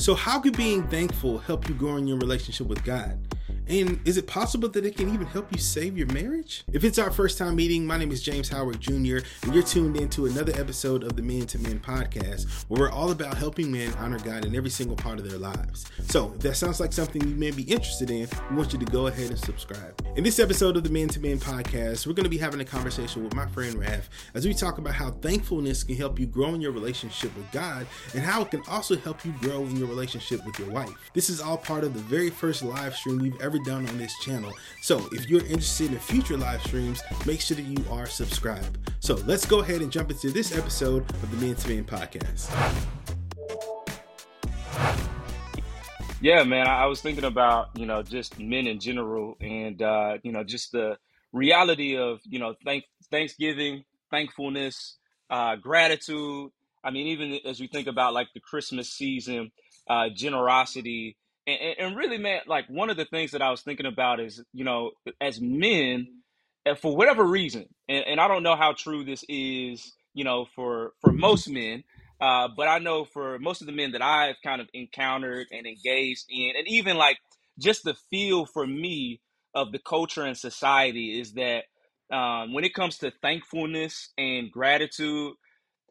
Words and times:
So, 0.00 0.14
how 0.14 0.40
can 0.40 0.52
being 0.52 0.88
thankful 0.88 1.36
help 1.36 1.68
you 1.68 1.74
grow 1.74 1.96
in 1.96 2.06
your 2.06 2.16
relationship 2.16 2.66
with 2.68 2.82
God? 2.84 3.18
And 3.70 4.00
is 4.04 4.16
it 4.16 4.26
possible 4.26 4.68
that 4.70 4.84
it 4.84 4.96
can 4.96 5.14
even 5.14 5.28
help 5.28 5.52
you 5.52 5.60
save 5.60 5.96
your 5.96 6.08
marriage? 6.08 6.64
If 6.72 6.82
it's 6.82 6.98
our 6.98 7.12
first 7.12 7.38
time 7.38 7.54
meeting, 7.54 7.86
my 7.86 7.96
name 7.96 8.10
is 8.10 8.20
James 8.20 8.48
Howard 8.48 8.80
Jr., 8.80 9.18
and 9.44 9.54
you're 9.54 9.62
tuned 9.62 9.96
into 9.96 10.26
another 10.26 10.52
episode 10.60 11.04
of 11.04 11.14
the 11.14 11.22
Men 11.22 11.46
to 11.46 11.58
Men 11.60 11.78
podcast, 11.78 12.64
where 12.66 12.80
we're 12.80 12.90
all 12.90 13.12
about 13.12 13.36
helping 13.36 13.70
men 13.70 13.94
honor 14.00 14.18
God 14.18 14.44
in 14.44 14.56
every 14.56 14.70
single 14.70 14.96
part 14.96 15.20
of 15.20 15.30
their 15.30 15.38
lives. 15.38 15.86
So, 16.08 16.32
if 16.34 16.40
that 16.40 16.56
sounds 16.56 16.80
like 16.80 16.92
something 16.92 17.22
you 17.22 17.36
may 17.36 17.52
be 17.52 17.62
interested 17.62 18.10
in, 18.10 18.26
we 18.50 18.56
want 18.56 18.72
you 18.72 18.78
to 18.80 18.84
go 18.86 19.06
ahead 19.06 19.30
and 19.30 19.38
subscribe. 19.38 20.04
In 20.16 20.24
this 20.24 20.40
episode 20.40 20.76
of 20.76 20.82
the 20.82 20.90
Men 20.90 21.06
to 21.06 21.20
Men 21.20 21.38
podcast, 21.38 22.08
we're 22.08 22.14
going 22.14 22.24
to 22.24 22.30
be 22.30 22.38
having 22.38 22.58
a 22.58 22.64
conversation 22.64 23.22
with 23.22 23.36
my 23.36 23.46
friend 23.46 23.76
Raph 23.76 24.08
as 24.34 24.48
we 24.48 24.52
talk 24.52 24.78
about 24.78 24.94
how 24.94 25.12
thankfulness 25.12 25.84
can 25.84 25.94
help 25.94 26.18
you 26.18 26.26
grow 26.26 26.54
in 26.54 26.60
your 26.60 26.72
relationship 26.72 27.36
with 27.36 27.48
God 27.52 27.86
and 28.14 28.24
how 28.24 28.42
it 28.42 28.50
can 28.50 28.62
also 28.68 28.96
help 28.96 29.24
you 29.24 29.32
grow 29.40 29.62
in 29.62 29.76
your 29.76 29.86
relationship 29.86 30.44
with 30.44 30.58
your 30.58 30.70
wife. 30.70 30.90
This 31.14 31.30
is 31.30 31.40
all 31.40 31.56
part 31.56 31.84
of 31.84 31.94
the 31.94 32.00
very 32.00 32.30
first 32.30 32.64
live 32.64 32.96
stream 32.96 33.18
we've 33.18 33.40
ever 33.40 33.59
done 33.64 33.86
on 33.88 33.98
this 33.98 34.16
channel. 34.20 34.52
So 34.82 35.08
if 35.12 35.28
you're 35.28 35.44
interested 35.44 35.92
in 35.92 35.98
future 35.98 36.36
live 36.36 36.62
streams, 36.62 37.02
make 37.26 37.40
sure 37.40 37.56
that 37.56 37.64
you 37.64 37.84
are 37.90 38.06
subscribed. 38.06 38.78
So 39.00 39.14
let's 39.26 39.46
go 39.46 39.60
ahead 39.60 39.80
and 39.80 39.90
jump 39.90 40.10
into 40.10 40.30
this 40.30 40.56
episode 40.56 41.08
of 41.10 41.30
the 41.30 41.46
Men 41.46 41.54
to 41.56 41.68
Men 41.68 41.84
podcast. 41.84 42.50
Yeah, 46.22 46.42
man, 46.44 46.66
I 46.66 46.84
was 46.84 47.00
thinking 47.00 47.24
about, 47.24 47.70
you 47.74 47.86
know, 47.86 48.02
just 48.02 48.38
men 48.38 48.66
in 48.66 48.78
general 48.78 49.38
and, 49.40 49.80
uh, 49.80 50.18
you 50.22 50.32
know, 50.32 50.44
just 50.44 50.70
the 50.70 50.98
reality 51.32 51.96
of, 51.96 52.20
you 52.24 52.38
know, 52.38 52.54
thank 52.62 52.84
Thanksgiving, 53.10 53.84
thankfulness, 54.10 54.98
uh, 55.30 55.56
gratitude. 55.56 56.50
I 56.84 56.90
mean, 56.90 57.06
even 57.06 57.38
as 57.46 57.58
we 57.58 57.68
think 57.68 57.86
about 57.86 58.12
like 58.12 58.28
the 58.34 58.40
Christmas 58.40 58.90
season, 58.92 59.50
uh, 59.88 60.10
generosity, 60.14 61.16
and, 61.46 61.76
and 61.78 61.96
really, 61.96 62.18
man, 62.18 62.40
like 62.46 62.66
one 62.68 62.90
of 62.90 62.96
the 62.96 63.04
things 63.04 63.32
that 63.32 63.42
I 63.42 63.50
was 63.50 63.62
thinking 63.62 63.86
about 63.86 64.20
is, 64.20 64.42
you 64.52 64.64
know, 64.64 64.92
as 65.20 65.40
men, 65.40 66.08
for 66.80 66.96
whatever 66.96 67.24
reason, 67.24 67.66
and, 67.88 68.04
and 68.06 68.20
I 68.20 68.28
don't 68.28 68.42
know 68.42 68.56
how 68.56 68.72
true 68.72 69.04
this 69.04 69.24
is, 69.28 69.92
you 70.14 70.24
know, 70.24 70.46
for 70.54 70.92
for 71.00 71.12
most 71.12 71.48
men, 71.48 71.84
uh, 72.20 72.48
but 72.56 72.68
I 72.68 72.78
know 72.78 73.04
for 73.04 73.38
most 73.38 73.60
of 73.60 73.66
the 73.66 73.72
men 73.72 73.92
that 73.92 74.02
I've 74.02 74.36
kind 74.44 74.60
of 74.60 74.68
encountered 74.74 75.48
and 75.52 75.66
engaged 75.66 76.26
in, 76.30 76.52
and 76.56 76.68
even 76.68 76.96
like 76.96 77.18
just 77.58 77.84
the 77.84 77.94
feel 78.10 78.46
for 78.46 78.66
me 78.66 79.20
of 79.54 79.72
the 79.72 79.78
culture 79.78 80.24
and 80.24 80.36
society 80.36 81.20
is 81.20 81.32
that 81.34 81.64
um, 82.12 82.52
when 82.52 82.64
it 82.64 82.74
comes 82.74 82.98
to 82.98 83.12
thankfulness 83.22 84.10
and 84.18 84.50
gratitude, 84.52 85.34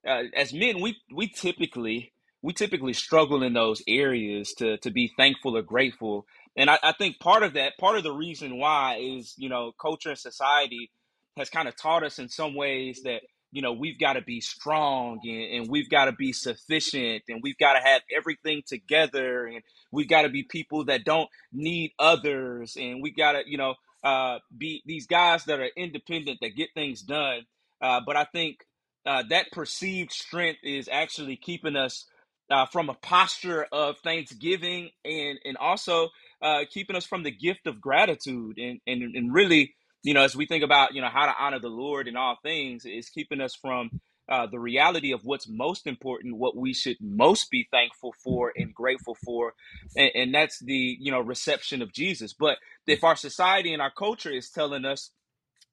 uh, 0.07 0.23
as 0.35 0.53
men, 0.53 0.81
we 0.81 0.97
we 1.13 1.27
typically 1.29 2.13
we 2.41 2.53
typically 2.53 2.93
struggle 2.93 3.43
in 3.43 3.53
those 3.53 3.81
areas 3.87 4.53
to 4.57 4.77
to 4.79 4.91
be 4.91 5.11
thankful 5.17 5.57
or 5.57 5.61
grateful. 5.61 6.25
And 6.55 6.69
I, 6.69 6.79
I 6.83 6.93
think 6.93 7.19
part 7.19 7.43
of 7.43 7.53
that, 7.53 7.77
part 7.79 7.97
of 7.97 8.03
the 8.03 8.11
reason 8.11 8.57
why 8.57 8.97
is, 9.01 9.33
you 9.37 9.49
know, 9.49 9.71
culture 9.79 10.09
and 10.09 10.17
society 10.17 10.91
has 11.37 11.49
kind 11.49 11.67
of 11.67 11.75
taught 11.75 12.03
us 12.03 12.19
in 12.19 12.27
some 12.27 12.55
ways 12.55 13.01
that, 13.03 13.21
you 13.51 13.61
know, 13.61 13.71
we've 13.71 13.99
got 13.99 14.13
to 14.13 14.21
be 14.21 14.41
strong 14.41 15.19
and, 15.23 15.61
and 15.61 15.69
we've 15.69 15.89
got 15.89 16.05
to 16.05 16.11
be 16.11 16.33
sufficient 16.33 17.23
and 17.29 17.39
we've 17.43 17.57
got 17.57 17.73
to 17.73 17.79
have 17.79 18.01
everything 18.15 18.61
together 18.67 19.45
and 19.45 19.61
we've 19.91 20.09
got 20.09 20.23
to 20.23 20.29
be 20.29 20.43
people 20.43 20.85
that 20.85 21.05
don't 21.05 21.29
need 21.53 21.91
others 21.97 22.75
and 22.77 23.01
we 23.01 23.11
got 23.11 23.33
to, 23.33 23.41
you 23.45 23.57
know, 23.57 23.75
uh, 24.03 24.39
be 24.57 24.81
these 24.85 25.07
guys 25.07 25.45
that 25.45 25.59
are 25.59 25.69
independent 25.77 26.39
that 26.41 26.55
get 26.55 26.69
things 26.73 27.01
done. 27.01 27.41
Uh, 27.81 28.01
but 28.05 28.15
I 28.15 28.25
think 28.25 28.57
uh, 29.05 29.23
that 29.29 29.51
perceived 29.51 30.11
strength 30.11 30.59
is 30.63 30.89
actually 30.91 31.37
keeping 31.37 31.75
us 31.75 32.05
uh, 32.49 32.65
from 32.65 32.89
a 32.89 32.93
posture 32.95 33.67
of 33.71 33.97
thanksgiving 33.99 34.89
and 35.05 35.39
and 35.45 35.57
also 35.57 36.09
uh, 36.41 36.63
keeping 36.69 36.95
us 36.95 37.05
from 37.05 37.23
the 37.23 37.31
gift 37.31 37.67
of 37.67 37.81
gratitude 37.81 38.57
and, 38.57 38.79
and 38.87 39.15
and 39.15 39.33
really 39.33 39.73
you 40.03 40.13
know 40.13 40.23
as 40.23 40.35
we 40.35 40.45
think 40.45 40.63
about 40.63 40.93
you 40.93 41.01
know 41.01 41.09
how 41.09 41.25
to 41.25 41.35
honor 41.39 41.59
the 41.59 41.69
Lord 41.69 42.07
in 42.07 42.15
all 42.15 42.37
things 42.41 42.85
is 42.85 43.09
keeping 43.09 43.41
us 43.41 43.55
from 43.55 43.99
uh, 44.29 44.45
the 44.45 44.59
reality 44.59 45.11
of 45.11 45.25
what's 45.25 45.49
most 45.49 45.87
important, 45.87 46.37
what 46.37 46.55
we 46.55 46.71
should 46.71 46.97
most 47.01 47.49
be 47.49 47.67
thankful 47.71 48.13
for 48.23 48.53
and 48.55 48.73
grateful 48.73 49.15
for, 49.25 49.53
and, 49.97 50.11
and 50.13 50.35
that's 50.35 50.59
the 50.59 50.97
you 50.99 51.11
know 51.11 51.19
reception 51.19 51.81
of 51.81 51.91
Jesus. 51.91 52.33
But 52.33 52.57
if 52.85 53.03
our 53.03 53.15
society 53.15 53.73
and 53.73 53.81
our 53.81 53.91
culture 53.91 54.31
is 54.31 54.49
telling 54.49 54.85
us 54.85 55.11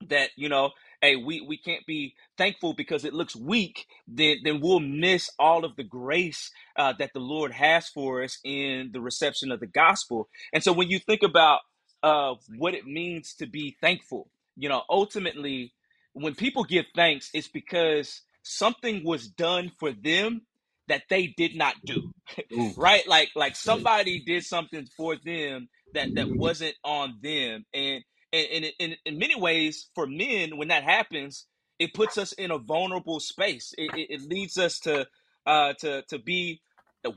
that 0.09 0.31
you 0.37 0.49
know 0.49 0.71
hey 1.07 1.17
we 1.17 1.41
we 1.41 1.57
can't 1.57 1.87
be 1.87 2.15
thankful 2.39 2.75
because 2.75 3.05
it 3.05 3.15
looks 3.15 3.37
weak 3.37 3.87
then 4.09 4.39
then 4.45 4.61
we'll 4.61 4.81
miss 4.81 5.31
all 5.39 5.65
of 5.65 5.77
the 5.77 5.85
grace 5.85 6.51
uh, 6.77 6.93
that 6.99 7.13
the 7.15 7.21
lord 7.21 7.53
has 7.53 7.89
for 7.89 8.23
us 8.23 8.39
in 8.45 8.91
the 8.93 9.01
reception 9.01 9.53
of 9.53 9.61
the 9.61 9.67
gospel. 9.67 10.29
And 10.53 10.63
so 10.63 10.73
when 10.73 10.89
you 10.89 10.99
think 10.99 11.23
about 11.23 11.61
uh, 12.03 12.35
what 12.59 12.75
it 12.75 12.87
means 12.87 13.35
to 13.35 13.47
be 13.47 13.77
thankful 13.81 14.29
you 14.57 14.69
know 14.69 14.83
ultimately 14.91 15.73
when 16.15 16.35
people 16.35 16.65
give 16.65 16.87
thanks 16.95 17.31
it's 17.35 17.49
because 17.49 18.23
something 18.43 19.05
was 19.05 19.29
done 19.29 19.73
for 19.79 19.93
them 19.93 20.43
that 20.89 21.05
they 21.11 21.29
did 21.29 21.57
not 21.57 21.75
do 21.85 22.13
right? 22.77 23.07
Like 23.09 23.31
like 23.35 23.57
somebody 23.57 24.21
did 24.21 24.45
something 24.45 24.87
for 24.97 25.17
them 25.17 25.69
that 25.95 26.15
that 26.15 26.29
wasn't 26.31 26.75
on 26.85 27.19
them. 27.23 27.65
And 27.75 28.05
and, 28.37 28.97
in, 29.05 29.19
many 29.19 29.35
ways, 29.35 29.89
for 29.95 30.07
men, 30.07 30.57
when 30.57 30.69
that 30.69 30.85
happens, 30.85 31.47
it 31.79 31.95
puts 31.95 32.19
us 32.19 32.33
in 32.33 32.51
a 32.51 32.59
vulnerable 32.59 33.21
space. 33.21 33.75
It, 33.77 33.95
it, 33.95 34.11
it 34.11 34.23
leads 34.23 34.59
us 34.59 34.81
to 34.81 35.07
uh, 35.47 35.75
to 35.75 36.03
to 36.09 36.19
be 36.19 36.61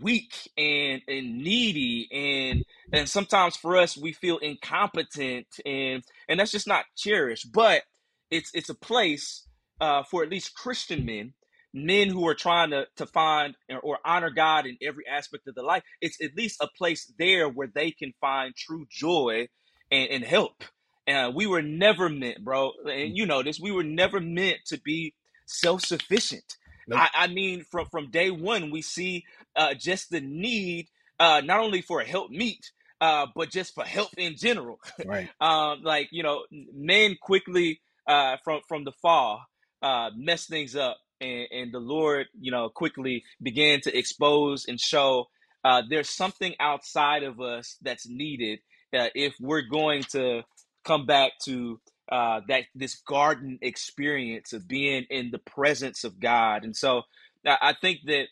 weak 0.01 0.33
and, 0.57 1.01
and 1.07 1.37
needy 1.39 2.07
and 2.11 2.63
and 2.93 3.09
sometimes 3.09 3.55
for 3.55 3.77
us 3.77 3.97
we 3.97 4.13
feel 4.13 4.37
incompetent 4.37 5.47
and 5.65 6.03
and 6.27 6.39
that's 6.39 6.51
just 6.51 6.67
not 6.67 6.85
cherished 6.95 7.51
but 7.51 7.83
it's 8.29 8.51
it's 8.53 8.69
a 8.69 8.75
place 8.75 9.47
uh, 9.81 10.03
for 10.03 10.23
at 10.23 10.29
least 10.29 10.53
christian 10.55 11.05
men 11.05 11.33
men 11.73 12.09
who 12.09 12.27
are 12.27 12.35
trying 12.35 12.71
to, 12.71 12.85
to 12.95 13.05
find 13.05 13.55
or 13.83 13.99
honor 14.05 14.29
god 14.29 14.65
in 14.65 14.77
every 14.81 15.05
aspect 15.07 15.47
of 15.47 15.55
their 15.55 15.63
life 15.63 15.83
it's 16.01 16.21
at 16.21 16.35
least 16.35 16.57
a 16.61 16.67
place 16.77 17.11
there 17.17 17.47
where 17.49 17.69
they 17.73 17.91
can 17.91 18.13
find 18.19 18.55
true 18.55 18.85
joy 18.89 19.47
and, 19.91 20.09
and 20.09 20.23
help 20.23 20.63
uh, 21.09 21.31
we 21.31 21.47
were 21.47 21.61
never 21.61 22.09
meant, 22.09 22.43
bro, 22.43 22.71
and 22.85 23.17
you 23.17 23.25
know 23.25 23.43
this. 23.43 23.59
We 23.59 23.71
were 23.71 23.83
never 23.83 24.19
meant 24.19 24.59
to 24.67 24.79
be 24.79 25.13
self 25.45 25.81
sufficient. 25.81 26.57
Nope. 26.87 26.99
I, 26.99 27.25
I, 27.25 27.27
mean, 27.27 27.63
from 27.63 27.87
from 27.87 28.11
day 28.11 28.31
one, 28.31 28.71
we 28.71 28.81
see 28.81 29.25
uh, 29.55 29.73
just 29.73 30.09
the 30.09 30.21
need 30.21 30.87
uh, 31.19 31.41
not 31.43 31.59
only 31.59 31.81
for 31.81 32.01
a 32.01 32.05
help 32.05 32.31
meet, 32.31 32.71
uh, 33.01 33.27
but 33.35 33.49
just 33.49 33.75
for 33.75 33.83
help 33.83 34.09
in 34.17 34.35
general. 34.35 34.79
Right. 35.05 35.29
um, 35.41 35.83
like 35.83 36.09
you 36.11 36.23
know, 36.23 36.45
men 36.51 37.17
quickly 37.21 37.81
uh, 38.07 38.37
from 38.43 38.61
from 38.67 38.83
the 38.83 38.93
fall 39.01 39.43
uh, 39.81 40.09
mess 40.15 40.45
things 40.45 40.75
up, 40.75 40.97
and, 41.21 41.47
and 41.51 41.73
the 41.73 41.79
Lord, 41.79 42.27
you 42.39 42.51
know, 42.51 42.69
quickly 42.69 43.23
began 43.41 43.81
to 43.81 43.97
expose 43.97 44.65
and 44.67 44.79
show 44.79 45.27
uh, 45.63 45.81
there's 45.89 46.09
something 46.09 46.55
outside 46.59 47.23
of 47.23 47.39
us 47.39 47.77
that's 47.81 48.07
needed 48.07 48.59
uh, 48.97 49.07
if 49.15 49.35
we're 49.39 49.67
going 49.69 50.03
to 50.03 50.43
come 50.89 51.07
back 51.07 51.33
to 51.45 51.79
uh, 52.11 52.41
that 52.49 52.65
this 52.75 52.97
garden 53.07 53.59
experience 53.61 54.53
of 54.53 54.67
being 54.67 55.05
in 55.11 55.31
the 55.31 55.39
presence 55.39 56.05
of 56.05 56.19
God. 56.19 56.65
And 56.65 56.75
so 56.75 57.03
I 57.45 57.75
think 57.81 57.99
that 58.07 58.27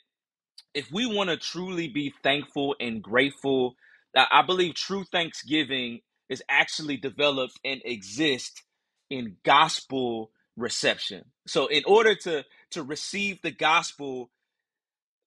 if 0.73 0.91
we 0.91 1.05
want 1.07 1.29
to 1.31 1.37
truly 1.37 1.89
be 1.89 2.13
thankful 2.23 2.75
and 2.79 3.03
grateful, 3.03 3.75
I 4.15 4.43
believe 4.43 4.75
true 4.75 5.05
thanksgiving 5.05 6.01
is 6.29 6.43
actually 6.49 6.97
developed 6.97 7.59
and 7.65 7.81
exists 7.85 8.63
in 9.09 9.37
gospel 9.45 10.31
reception. 10.57 11.25
So 11.47 11.67
in 11.67 11.83
order 11.85 12.15
to 12.15 12.45
to 12.71 12.83
receive 12.83 13.41
the 13.43 13.51
gospel, 13.51 14.31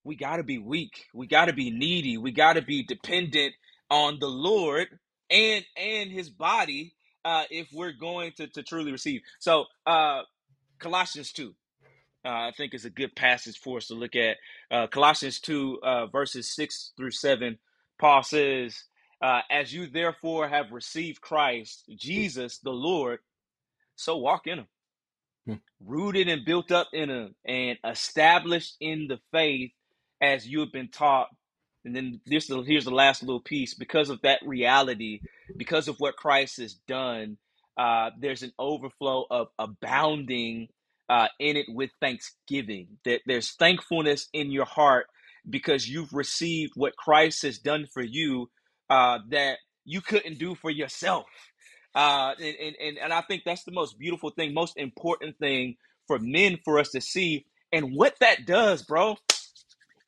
we 0.05 0.17
got 0.17 0.37
to 0.37 0.45
be 0.45 0.59
weak. 0.59 1.07
We 1.15 1.27
got 1.27 1.47
to 1.47 1.53
be 1.53 1.71
needy. 1.71 2.19
We 2.19 2.33
got 2.33 2.55
to 2.55 2.63
be 2.63 2.85
dependent 2.85 3.55
on 3.91 4.19
the 4.21 4.29
Lord 4.29 4.89
and 5.31 5.65
and 5.77 6.11
his 6.13 6.31
body 6.31 6.95
uh, 7.25 7.45
if 7.51 7.69
we're 7.73 7.93
going 7.93 8.33
to, 8.37 8.47
to 8.49 8.63
truly 8.63 8.93
receive. 8.93 9.23
So, 9.39 9.67
uh, 9.87 10.23
Colossians 10.79 11.33
2, 11.33 11.55
uh, 12.25 12.29
I 12.29 12.53
think 12.57 12.75
is 12.75 12.85
a 12.85 12.91
good 12.91 13.15
passage 13.15 13.59
for 13.59 13.79
us 13.79 13.89
to 13.89 13.95
look 13.95 14.17
at. 14.17 14.37
Uh, 14.71 14.87
Colossians 14.87 15.41
2, 15.41 15.81
uh, 15.83 16.07
verses 16.07 16.55
6 16.55 16.93
through 16.97 17.13
7, 17.13 17.59
Paul 17.99 18.23
says, 18.23 18.85
uh, 19.23 19.41
As 19.51 19.73
you 19.73 19.87
therefore 19.89 20.49
have 20.49 20.73
received 20.73 21.21
Christ, 21.21 21.85
Jesus 21.97 22.59
the 22.59 22.71
Lord, 22.71 23.21
so 23.97 24.17
walk 24.17 24.47
in 24.47 24.61
him. 24.61 24.67
Hmm. 25.47 25.55
Rooted 25.87 26.29
and 26.29 26.45
built 26.45 26.71
up 26.73 26.89
in 26.93 27.11
him 27.11 27.35
and 27.45 27.79
established 27.85 28.77
in 28.81 29.09
the 29.09 29.19
faith 29.33 29.73
as 30.21 30.47
you 30.47 30.61
have 30.61 30.73
been 30.73 30.89
taught 30.89 31.29
and 31.85 31.97
then 31.97 32.21
this 32.27 32.49
here's 32.49 32.85
the 32.85 32.91
last 32.91 33.23
little 33.23 33.41
piece 33.41 33.75
because 33.75 34.11
of 34.11 34.21
that 34.23 34.41
reality, 34.45 35.21
because 35.57 35.89
of 35.89 35.97
what 35.99 36.17
Christ 36.17 36.59
has 36.61 36.75
done, 36.89 37.39
uh, 37.77 38.11
there's 38.19 38.43
an 38.43 38.53
overflow 38.59 39.27
of 39.31 39.49
abounding 39.59 40.69
uh, 41.09 41.29
in 41.39 41.57
it 41.57 41.67
with 41.69 41.91
thanksgiving. 42.01 42.89
That 43.05 43.21
there's 43.27 43.53
thankfulness 43.53 44.29
in 44.33 44.51
your 44.51 44.67
heart 44.67 45.07
because 45.49 45.89
you've 45.89 46.13
received 46.13 46.73
what 46.77 46.97
Christ 46.97 47.43
has 47.43 47.59
done 47.59 47.87
for 47.93 48.03
you 48.03 48.51
uh, 48.91 49.19
that 49.31 49.59
you 49.85 50.01
couldn't 50.01 50.39
do 50.39 50.55
for 50.55 50.71
yourself. 50.71 51.27
Uh, 51.95 52.35
and, 52.39 52.57
and, 52.61 52.77
and 52.81 52.99
and 52.99 53.13
I 53.13 53.23
think 53.23 53.43
that's 53.45 53.65
the 53.65 53.73
most 53.73 53.99
beautiful 53.99 54.31
thing, 54.31 54.55
most 54.55 54.77
important 54.77 55.39
thing 55.39 55.77
for 56.07 56.19
men 56.19 56.59
for 56.65 56.79
us 56.79 56.91
to 56.91 57.01
see. 57.01 57.47
And 57.73 57.95
what 57.95 58.17
that 58.21 58.47
does, 58.47 58.83
bro, 58.83 59.17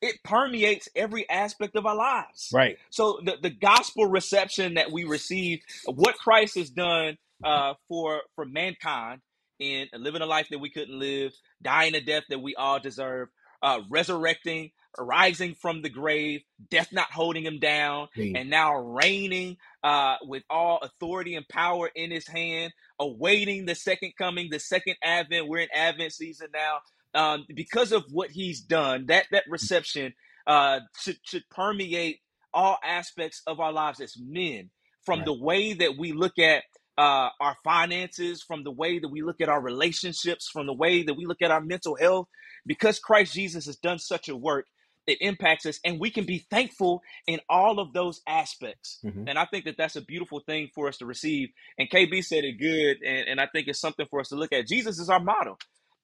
it 0.03 0.23
permeates 0.23 0.89
every 0.95 1.27
aspect 1.29 1.75
of 1.75 1.85
our 1.85 1.95
lives. 1.95 2.49
Right. 2.53 2.77
So 2.91 3.19
the, 3.25 3.37
the 3.41 3.49
gospel 3.49 4.05
reception 4.07 4.75
that 4.75 4.91
we 4.91 5.05
receive, 5.05 5.59
what 5.85 6.15
Christ 6.17 6.55
has 6.57 6.69
done 6.69 7.17
uh, 7.43 7.73
for 7.87 8.21
for 8.35 8.45
mankind 8.45 9.21
in 9.59 9.87
living 9.97 10.21
a 10.21 10.25
life 10.25 10.47
that 10.51 10.59
we 10.59 10.69
couldn't 10.69 10.99
live, 10.99 11.31
dying 11.61 11.95
a 11.95 12.01
death 12.01 12.23
that 12.29 12.41
we 12.41 12.55
all 12.55 12.79
deserve, 12.79 13.29
uh, 13.61 13.79
resurrecting, 13.89 14.71
rising 14.99 15.55
from 15.55 15.81
the 15.81 15.89
grave, 15.89 16.41
death 16.69 16.89
not 16.91 17.11
holding 17.11 17.43
him 17.45 17.59
down, 17.59 18.07
Mm. 18.17 18.37
and 18.39 18.49
now 18.49 18.75
reigning 18.75 19.57
uh, 19.83 20.17
with 20.23 20.43
all 20.49 20.79
authority 20.81 21.35
and 21.35 21.47
power 21.47 21.89
in 21.95 22.11
his 22.11 22.27
hand, 22.27 22.73
awaiting 22.99 23.65
the 23.65 23.75
second 23.75 24.13
coming, 24.17 24.49
the 24.51 24.59
second 24.59 24.95
advent. 25.03 25.47
We're 25.47 25.59
in 25.59 25.69
Advent 25.73 26.13
season 26.13 26.47
now. 26.53 26.79
Um, 27.15 27.45
because 27.53 27.91
of 27.91 28.05
what 28.11 28.31
he's 28.31 28.61
done, 28.61 29.05
that 29.07 29.25
that 29.31 29.43
reception 29.49 30.13
uh, 30.47 30.81
should 30.99 31.17
should 31.23 31.43
permeate 31.51 32.19
all 32.53 32.77
aspects 32.83 33.41
of 33.47 33.59
our 33.59 33.71
lives 33.73 33.99
as 34.01 34.15
men, 34.19 34.69
from 35.05 35.19
Right. 35.19 35.25
the 35.25 35.33
way 35.33 35.73
that 35.73 35.97
we 35.97 36.13
look 36.13 36.39
at 36.39 36.63
uh, 36.97 37.29
our 37.39 37.55
finances, 37.63 38.43
from 38.43 38.63
the 38.63 38.71
way 38.71 38.99
that 38.99 39.09
we 39.09 39.21
look 39.23 39.41
at 39.41 39.49
our 39.49 39.61
relationships, 39.61 40.49
from 40.51 40.67
the 40.67 40.73
way 40.73 41.03
that 41.03 41.15
we 41.15 41.25
look 41.25 41.41
at 41.41 41.51
our 41.51 41.61
mental 41.61 41.95
health. 41.95 42.27
Because 42.65 42.99
Christ 42.99 43.33
Jesus 43.33 43.65
has 43.65 43.77
done 43.77 43.99
such 43.99 44.29
a 44.29 44.35
work, 44.35 44.67
it 45.07 45.17
impacts 45.21 45.65
us, 45.65 45.79
and 45.83 45.99
we 45.99 46.11
can 46.11 46.25
be 46.25 46.45
thankful 46.49 47.01
in 47.27 47.39
all 47.49 47.79
of 47.79 47.93
those 47.93 48.21
aspects. 48.27 48.99
Mhm. 49.03 49.25
And 49.27 49.39
I 49.39 49.45
think 49.45 49.65
that 49.65 49.75
that's 49.77 49.95
a 49.97 50.01
beautiful 50.01 50.41
thing 50.41 50.69
for 50.75 50.87
us 50.87 50.97
to 50.99 51.05
receive. 51.05 51.49
And 51.77 51.89
KB 51.89 52.21
said 52.23 52.45
it 52.45 52.53
good, 52.59 52.97
and, 53.05 53.27
and 53.27 53.41
I 53.41 53.47
think 53.47 53.67
it's 53.67 53.81
something 53.81 54.05
for 54.09 54.19
us 54.21 54.29
to 54.29 54.35
look 54.35 54.53
at. 54.53 54.67
Jesus 54.67 54.99
is 54.99 55.09
our 55.09 55.19
model. 55.19 55.57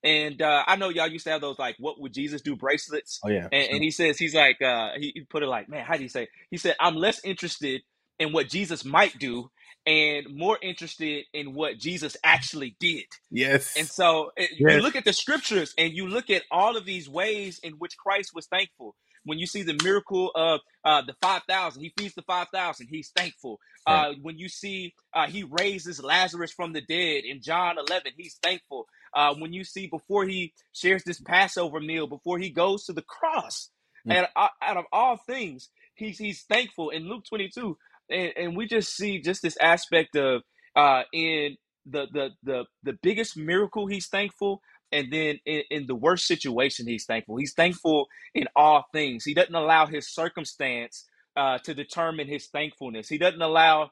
And 0.03 0.41
uh, 0.41 0.63
I 0.67 0.77
know 0.77 0.89
y'all 0.89 1.07
used 1.07 1.25
to 1.25 1.31
have 1.31 1.41
those 1.41 1.59
like, 1.59 1.75
what 1.79 1.99
would 2.01 2.13
Jesus 2.13 2.41
do 2.41 2.55
bracelets? 2.55 3.19
Oh 3.23 3.29
yeah. 3.29 3.47
And, 3.51 3.69
and 3.73 3.83
he 3.83 3.91
says, 3.91 4.17
he's 4.17 4.35
like, 4.35 4.61
uh, 4.61 4.91
he, 4.97 5.11
he 5.15 5.21
put 5.21 5.43
it 5.43 5.47
like, 5.47 5.69
man, 5.69 5.85
how 5.85 5.97
do 5.97 6.03
you 6.03 6.09
say? 6.09 6.29
He 6.51 6.57
said, 6.57 6.75
I'm 6.79 6.95
less 6.95 7.23
interested 7.25 7.81
in 8.19 8.33
what 8.33 8.49
Jesus 8.49 8.85
might 8.85 9.17
do 9.19 9.49
and 9.85 10.27
more 10.35 10.57
interested 10.61 11.25
in 11.33 11.53
what 11.53 11.77
Jesus 11.79 12.15
actually 12.23 12.75
did. 12.79 13.05
yes. 13.31 13.75
And 13.77 13.87
so 13.87 14.31
it, 14.37 14.51
Yes. 14.59 14.75
you 14.75 14.81
look 14.81 14.95
at 14.95 15.05
the 15.05 15.13
scriptures 15.13 15.73
and 15.77 15.93
you 15.93 16.07
look 16.07 16.29
at 16.29 16.43
all 16.51 16.77
of 16.77 16.85
these 16.85 17.09
ways 17.09 17.59
in 17.63 17.73
which 17.73 17.97
Christ 17.97 18.31
was 18.33 18.47
thankful. 18.47 18.95
When 19.25 19.39
you 19.39 19.47
see 19.47 19.63
the 19.63 19.79
miracle 19.83 20.31
of 20.35 20.61
uh, 20.85 21.01
the 21.03 21.15
5,000, 21.21 21.81
he 21.83 21.93
feeds 21.97 22.15
the 22.15 22.23
5,000, 22.23 22.87
he's 22.89 23.11
thankful. 23.15 23.59
Uh, 23.85 24.13
when 24.21 24.37
you 24.37 24.49
see 24.49 24.93
uh, 25.13 25.27
he 25.27 25.43
raises 25.43 26.01
Lazarus 26.01 26.51
from 26.53 26.73
the 26.73 26.81
dead 26.81 27.23
in 27.25 27.41
John 27.41 27.77
11, 27.77 28.13
he's 28.17 28.37
thankful. 28.41 28.87
Uh, 29.15 29.35
when 29.35 29.53
you 29.53 29.63
see 29.63 29.87
before 29.87 30.25
he 30.27 30.53
shares 30.73 31.03
this 31.05 31.21
Passover 31.21 31.79
meal, 31.81 32.07
before 32.07 32.39
he 32.39 32.49
goes 32.49 32.85
to 32.85 32.93
the 32.93 33.03
cross, 33.03 33.69
Mm. 34.07 34.15
and 34.17 34.27
out 34.37 34.51
out 34.61 34.77
of 34.77 34.85
all 34.93 35.17
things, 35.17 35.69
he's, 35.95 36.17
he's 36.17 36.43
thankful. 36.43 36.89
In 36.89 37.09
Luke 37.09 37.25
22, 37.29 37.77
and, 38.09 38.33
and 38.37 38.57
we 38.57 38.67
just 38.67 38.95
see 38.95 39.19
just 39.21 39.41
this 39.43 39.57
aspect 39.61 40.15
of 40.15 40.43
uh, 40.75 41.03
in 41.13 41.57
the 41.87 42.07
the 42.13 42.29
the 42.43 42.65
the 42.83 42.93
biggest 43.03 43.37
miracle 43.37 43.87
he's 43.87 44.07
thankful 44.07 44.61
and 44.91 45.11
then 45.13 45.39
in, 45.45 45.63
in 45.71 45.87
the 45.87 45.95
worst 45.95 46.27
situation 46.27 46.87
he's 46.87 47.05
thankful 47.05 47.37
he's 47.37 47.53
thankful 47.53 48.07
in 48.35 48.47
all 48.55 48.85
things 48.93 49.25
he 49.25 49.35
doesn't 49.35 49.55
allow 49.55 49.87
his 49.87 50.07
circumstance 50.09 51.05
uh, 51.37 51.59
to 51.59 51.73
determine 51.75 52.27
his 52.27 52.47
thankfulness 52.47 53.09
he 53.09 53.19
doesn't 53.19 53.41
allow 53.43 53.91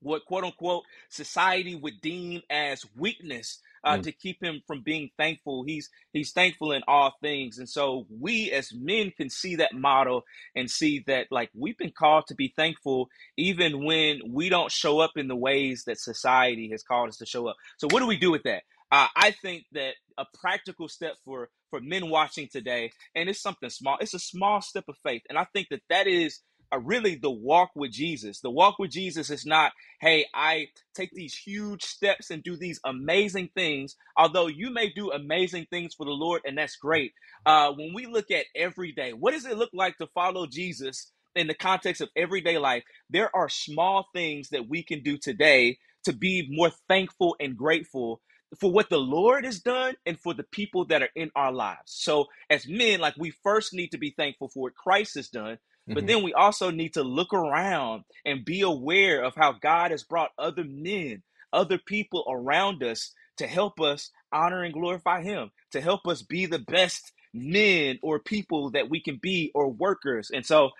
what 0.00 0.24
quote 0.26 0.44
unquote 0.44 0.84
society 1.10 1.74
would 1.74 2.00
deem 2.02 2.42
as 2.50 2.84
weakness 2.96 3.60
uh, 3.84 3.98
Mm. 3.98 4.02
to 4.04 4.12
keep 4.12 4.42
him 4.42 4.62
from 4.66 4.82
being 4.82 5.10
thankful. 5.18 5.64
He's 5.64 5.88
he's 6.12 6.32
thankful 6.32 6.72
in 6.72 6.82
all 6.88 7.14
things. 7.22 7.58
And 7.58 7.68
so 7.68 8.06
we 8.10 8.50
as 8.52 8.72
men 8.74 9.12
can 9.16 9.30
see 9.30 9.56
that 9.56 9.74
model 9.74 10.24
and 10.56 10.70
see 10.70 11.04
that 11.06 11.28
like 11.30 11.50
we've 11.54 11.78
been 11.78 11.92
called 11.96 12.26
to 12.28 12.34
be 12.34 12.52
thankful 12.56 13.08
even 13.36 13.84
when 13.84 14.20
we 14.28 14.48
don't 14.48 14.72
show 14.72 15.00
up 15.00 15.12
in 15.16 15.28
the 15.28 15.36
ways 15.36 15.84
that 15.86 15.98
society 16.00 16.70
has 16.70 16.82
called 16.82 17.08
us 17.08 17.16
to 17.18 17.26
show 17.26 17.46
up. 17.48 17.56
So 17.78 17.88
what 17.90 18.00
do 18.00 18.06
we 18.06 18.16
do 18.18 18.30
with 18.30 18.44
that? 18.44 18.62
Uh, 18.90 19.06
i 19.16 19.32
think 19.42 19.64
that 19.72 19.94
a 20.18 20.24
practical 20.40 20.88
step 20.88 21.14
for 21.24 21.50
for 21.70 21.80
men 21.80 22.08
watching 22.08 22.48
today 22.50 22.90
and 23.14 23.28
it's 23.28 23.42
something 23.42 23.68
small 23.70 23.98
it's 24.00 24.14
a 24.14 24.18
small 24.18 24.60
step 24.62 24.84
of 24.88 24.96
faith. 25.02 25.22
And 25.28 25.38
i 25.38 25.44
think 25.52 25.68
that 25.70 25.82
that 25.90 26.06
is 26.06 26.40
uh, 26.72 26.78
really 26.80 27.16
the 27.16 27.30
walk 27.30 27.70
with 27.74 27.92
jesus. 27.92 28.40
The 28.40 28.50
walk 28.50 28.78
with 28.78 28.90
jesus 28.90 29.30
is 29.30 29.46
not 29.46 29.72
hey 30.00 30.26
i 30.34 30.68
take 30.94 31.10
these 31.12 31.34
huge 31.34 31.82
steps 31.82 32.30
and 32.30 32.42
do 32.42 32.56
these 32.56 32.80
amazing 32.84 33.50
things 33.54 33.96
although 34.16 34.46
you 34.48 34.70
may 34.70 34.90
do 34.90 35.10
amazing 35.12 35.66
things 35.70 35.94
for 35.94 36.04
the 36.06 36.12
lord 36.12 36.42
and 36.46 36.58
that's 36.58 36.76
great. 36.76 37.12
Uh, 37.46 37.72
when 37.72 37.92
we 37.94 38.06
look 38.06 38.30
at 38.30 38.46
every 38.56 38.92
day 38.92 39.12
what 39.12 39.32
does 39.32 39.46
it 39.46 39.58
look 39.58 39.70
like 39.74 39.96
to 39.98 40.06
follow 40.08 40.46
jesus 40.46 41.12
in 41.36 41.46
the 41.46 41.54
context 41.54 42.00
of 42.02 42.10
everyday 42.16 42.58
life? 42.58 42.84
There 43.10 43.34
are 43.36 43.48
small 43.48 44.06
things 44.14 44.50
that 44.50 44.68
we 44.68 44.82
can 44.82 45.02
do 45.02 45.18
today 45.18 45.78
to 46.04 46.12
be 46.12 46.48
more 46.50 46.72
thankful 46.88 47.36
and 47.40 47.56
grateful 47.56 48.20
for 48.60 48.72
what 48.72 48.90
the 48.90 48.98
lord 48.98 49.44
has 49.44 49.60
done 49.60 49.94
and 50.06 50.18
for 50.20 50.34
the 50.34 50.44
people 50.44 50.86
that 50.86 51.02
are 51.02 51.10
in 51.16 51.30
our 51.36 51.52
lives. 51.52 51.80
So 51.86 52.26
as 52.50 52.66
men 52.68 53.00
like 53.00 53.14
we 53.18 53.32
first 53.42 53.74
need 53.74 53.90
to 53.92 53.98
be 53.98 54.14
thankful 54.16 54.48
for 54.48 54.64
what 54.64 54.74
christ 54.74 55.14
has 55.16 55.28
done 55.28 55.58
but 55.94 56.06
Mhm. 56.06 56.08
then 56.08 56.22
we 56.24 56.34
also 56.34 56.70
need 56.70 56.94
to 56.94 57.02
look 57.04 57.34
around 57.34 58.04
and 58.26 58.44
be 58.44 58.62
aware 58.62 59.22
of 59.24 59.34
how 59.36 59.52
God 59.52 59.90
has 59.92 60.04
brought 60.04 60.32
other 60.38 60.64
men, 60.64 61.22
other 61.52 61.78
people 61.78 62.24
around 62.28 62.82
us 62.84 63.14
to 63.38 63.46
help 63.46 63.80
us 63.80 64.10
honor 64.32 64.64
and 64.64 64.74
glorify 64.74 65.22
Him, 65.22 65.50
to 65.72 65.80
help 65.80 66.06
us 66.08 66.22
be 66.22 66.46
the 66.46 66.60
best 66.60 67.12
men 67.34 67.98
or 68.02 68.20
people 68.20 68.70
that 68.72 68.90
we 68.90 69.00
can 69.02 69.18
be 69.22 69.52
or 69.54 69.70
workers. 69.70 70.30
And 70.32 70.46
so, 70.46 70.70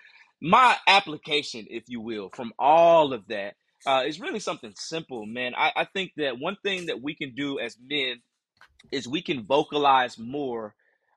my 0.40 0.76
application, 0.88 1.66
if 1.70 1.84
you 1.88 2.00
will, 2.00 2.30
from 2.34 2.52
all 2.58 3.12
of 3.14 3.26
that 3.28 3.54
uh, 3.86 4.04
is 4.06 4.20
really 4.20 4.40
something 4.40 4.74
simple, 4.76 5.26
man. 5.26 5.54
I, 5.56 5.72
I 5.76 5.84
think 5.86 6.12
that 6.18 6.38
one 6.40 6.56
thing 6.62 6.86
that 6.86 7.02
we 7.02 7.14
can 7.14 7.34
do 7.34 7.58
as 7.60 7.76
men 7.82 8.16
is 8.92 9.08
we 9.08 9.22
can 9.22 9.44
vocalize 9.44 10.18
more 10.18 10.74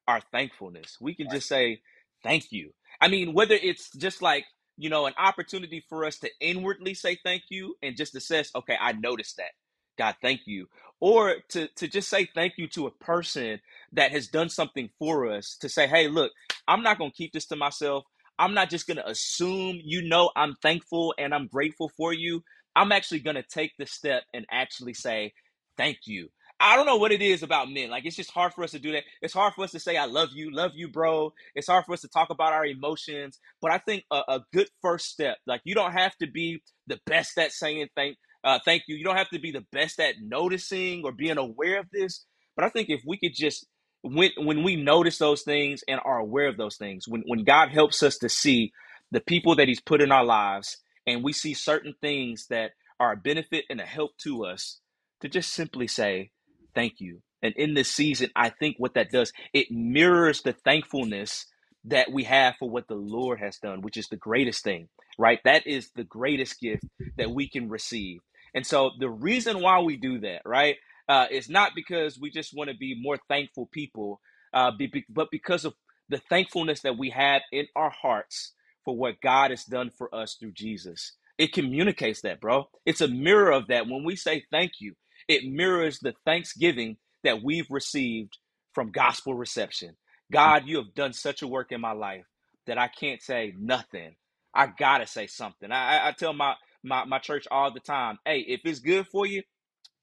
our 0.07 0.21
thankfulness. 0.31 0.97
We 0.99 1.15
can 1.15 1.29
just 1.29 1.47
say, 1.47 1.81
thank 2.23 2.51
you. 2.51 2.71
I 3.01 3.09
mean, 3.09 3.33
whether 3.33 3.55
it's 3.55 3.91
just 3.97 4.23
like, 4.23 4.45
you 4.77 4.89
know, 4.91 5.07
an 5.07 5.15
opportunity 5.19 5.83
for 5.89 6.05
us 6.05 6.19
to 6.19 6.31
inwardly 6.41 6.95
say 6.95 7.19
thank 7.25 7.43
you 7.49 7.75
and 7.83 7.97
just 7.97 8.15
assess, 8.15 8.51
okay, 8.55 8.77
I 8.79 8.93
noticed 8.93 9.37
that. 9.37 9.51
God, 9.99 10.15
thank 10.21 10.41
you. 10.47 10.67
Or 11.01 11.37
to, 11.51 11.67
to 11.77 11.87
just 11.89 12.09
say 12.09 12.29
thank 12.35 12.53
you 12.57 12.67
to 12.69 12.87
a 12.87 12.91
person 12.91 13.59
that 13.93 14.11
has 14.11 14.27
done 14.27 14.49
something 14.49 14.89
for 14.99 15.31
us 15.31 15.57
to 15.61 15.69
say, 15.69 15.87
hey, 15.87 16.07
look, 16.07 16.31
I'm 16.67 16.83
not 16.83 16.99
going 16.99 17.11
to 17.11 17.17
keep 17.17 17.33
this 17.33 17.47
to 17.47 17.57
myself. 17.57 18.05
I'm 18.39 18.53
not 18.53 18.69
just 18.69 18.87
going 18.87 18.97
to 18.97 19.09
assume 19.09 19.79
you 19.83 20.03
know 20.03 20.31
I'm 20.35 20.55
thankful 20.61 21.15
and 21.19 21.33
I'm 21.33 21.47
grateful 21.47 21.91
for 21.97 22.13
you. 22.13 22.43
I'm 22.75 22.91
actually 22.91 23.21
going 23.21 23.37
to 23.37 23.43
take 23.43 23.73
the 23.79 23.87
step 23.87 24.23
and 24.33 24.45
actually 24.51 24.93
say, 24.93 25.33
thank 25.77 25.99
you. 26.05 26.29
I 26.61 26.77
don't 26.77 26.87
know 26.87 26.97
what 26.97 27.11
it 27.13 27.21
is 27.23 27.43
about 27.43 27.71
men. 27.71 27.89
Like 27.91 28.05
it's 28.05 28.15
just 28.17 28.31
hard 28.31 28.53
for 28.53 28.63
us 28.63 28.71
to 28.71 28.79
do 28.79 28.93
that. 28.93 29.03
It's 29.21 29.33
hard 29.33 29.55
for 29.55 29.63
us 29.65 29.71
to 29.71 29.79
say 29.79 29.97
I 29.97 30.05
love 30.05 30.29
you, 30.33 30.51
love 30.51 30.73
you, 30.75 30.89
bro. 30.89 31.33
It's 31.55 31.67
hard 31.67 31.85
for 31.85 31.93
us 31.93 32.01
to 32.01 32.09
talk 32.09 32.31
about 32.31 32.53
our 32.53 32.65
emotions. 32.65 33.39
But 33.61 33.71
I 33.71 33.79
think 33.79 34.05
a, 34.11 34.21
a 34.29 34.45
good 34.53 34.69
first 34.81 35.07
step, 35.07 35.37
like 35.47 35.61
you 35.65 35.75
don't 35.75 35.93
have 35.93 36.15
to 36.19 36.27
be 36.27 36.63
the 36.87 36.99
best 37.07 37.37
at 37.39 37.53
saying 37.53 37.89
thank 37.95 38.17
uh, 38.43 38.59
thank 38.65 38.83
you. 38.87 38.95
You 38.95 39.05
don't 39.05 39.17
have 39.17 39.29
to 39.31 39.39
be 39.39 39.51
the 39.51 39.65
best 39.73 39.99
at 39.99 40.15
noticing 40.21 41.03
or 41.05 41.11
being 41.11 41.37
aware 41.37 41.79
of 41.79 41.87
this. 41.91 42.25
But 42.55 42.65
I 42.65 42.69
think 42.69 42.89
if 42.89 43.03
we 43.07 43.17
could 43.17 43.35
just 43.35 43.67
when 44.03 44.31
when 44.37 44.63
we 44.63 44.77
notice 44.77 45.19
those 45.19 45.43
things 45.43 45.83
and 45.87 46.01
are 46.05 46.19
aware 46.19 46.47
of 46.47 46.57
those 46.57 46.77
things, 46.77 47.07
when 47.07 47.23
when 47.27 47.43
God 47.43 47.69
helps 47.71 48.03
us 48.03 48.17
to 48.19 48.29
see 48.29 48.73
the 49.11 49.21
people 49.21 49.55
that 49.57 49.67
He's 49.67 49.81
put 49.81 50.01
in 50.01 50.11
our 50.13 50.25
lives, 50.25 50.77
and 51.07 51.23
we 51.23 51.33
see 51.33 51.55
certain 51.55 51.95
things 52.01 52.47
that 52.49 52.71
are 52.99 53.13
a 53.13 53.17
benefit 53.17 53.65
and 53.69 53.81
a 53.81 53.85
help 53.85 54.17
to 54.19 54.45
us, 54.45 54.79
to 55.21 55.29
just 55.29 55.53
simply 55.53 55.87
say 55.87 56.31
thank 56.75 56.95
you. 56.99 57.21
And 57.43 57.53
in 57.57 57.73
this 57.73 57.91
season, 57.91 58.29
I 58.35 58.49
think 58.49 58.77
what 58.79 58.95
that 58.95 59.11
does, 59.11 59.33
it 59.53 59.71
mirrors 59.71 60.41
the 60.43 60.53
thankfulness 60.53 61.47
that 61.85 62.11
we 62.11 62.23
have 62.25 62.55
for 62.59 62.69
what 62.69 62.87
the 62.87 62.95
Lord 62.95 63.39
has 63.39 63.57
done, 63.57 63.81
which 63.81 63.97
is 63.97 64.07
the 64.09 64.17
greatest 64.17 64.63
thing, 64.63 64.89
right? 65.17 65.39
That 65.45 65.67
is 65.67 65.91
the 65.95 66.03
greatest 66.03 66.59
gift 66.61 66.83
that 67.17 67.31
we 67.31 67.49
can 67.49 67.69
receive. 67.69 68.19
And 68.53 68.65
so 68.67 68.91
the 68.99 69.09
reason 69.09 69.61
why 69.61 69.79
we 69.81 69.97
do 69.97 70.19
that, 70.21 70.43
right, 70.45 70.77
uh, 71.09 71.27
is 71.31 71.49
not 71.49 71.73
because 71.75 72.19
we 72.19 72.31
just 72.31 72.55
want 72.55 72.69
to 72.69 72.75
be 72.77 72.99
more 73.01 73.17
thankful 73.29 73.69
people, 73.71 74.21
uh, 74.53 74.71
be, 74.77 74.87
be- 74.87 75.05
but 75.09 75.29
because 75.31 75.65
of 75.65 75.73
the 76.09 76.19
thankfulness 76.19 76.81
that 76.81 76.97
we 76.97 77.09
have 77.11 77.41
in 77.51 77.67
our 77.75 77.91
hearts 77.91 78.53
for 78.85 78.95
what 78.97 79.21
God 79.21 79.51
has 79.51 79.65
done 79.65 79.91
for 79.97 80.13
us 80.13 80.35
through 80.35 80.53
Jesus. 80.53 81.13
It 81.37 81.53
communicates 81.53 82.21
that, 82.21 82.41
bro. 82.41 82.69
It's 82.85 83.01
a 83.01 83.07
mirror 83.07 83.51
of 83.51 83.67
that. 83.67 83.87
When 83.87 84.03
we 84.03 84.15
say 84.15 84.45
thank 84.51 84.73
you, 84.79 84.95
it 85.31 85.45
mirrors 85.45 85.99
the 85.99 86.13
thanksgiving 86.25 86.97
that 87.23 87.43
we've 87.43 87.71
received 87.71 88.37
from 88.75 88.91
gospel 88.91 89.35
reception. 89.35 89.97
God, 90.31 90.67
you 90.67 90.77
have 90.77 90.95
done 90.95 91.13
such 91.13 91.43
a 91.43 91.47
work 91.47 91.71
in 91.73 91.81
my 91.81 91.93
life. 91.93 92.25
that 92.67 92.77
I 92.79 92.89
can't 92.89 93.21
say 93.21 93.53
nothing. 93.59 94.15
I 94.55 94.67
gotta 94.67 95.07
say 95.07 95.27
something. 95.27 95.71
I, 95.71 96.09
I 96.09 96.13
tell 96.13 96.33
my, 96.33 96.55
my 96.83 97.05
my 97.05 97.19
church 97.19 97.47
all 97.51 97.73
the 97.73 97.81
time, 97.81 98.19
hey, 98.25 98.39
if 98.41 98.61
it's 98.65 98.79
good 98.79 99.07
for 99.07 99.25
you, 99.27 99.43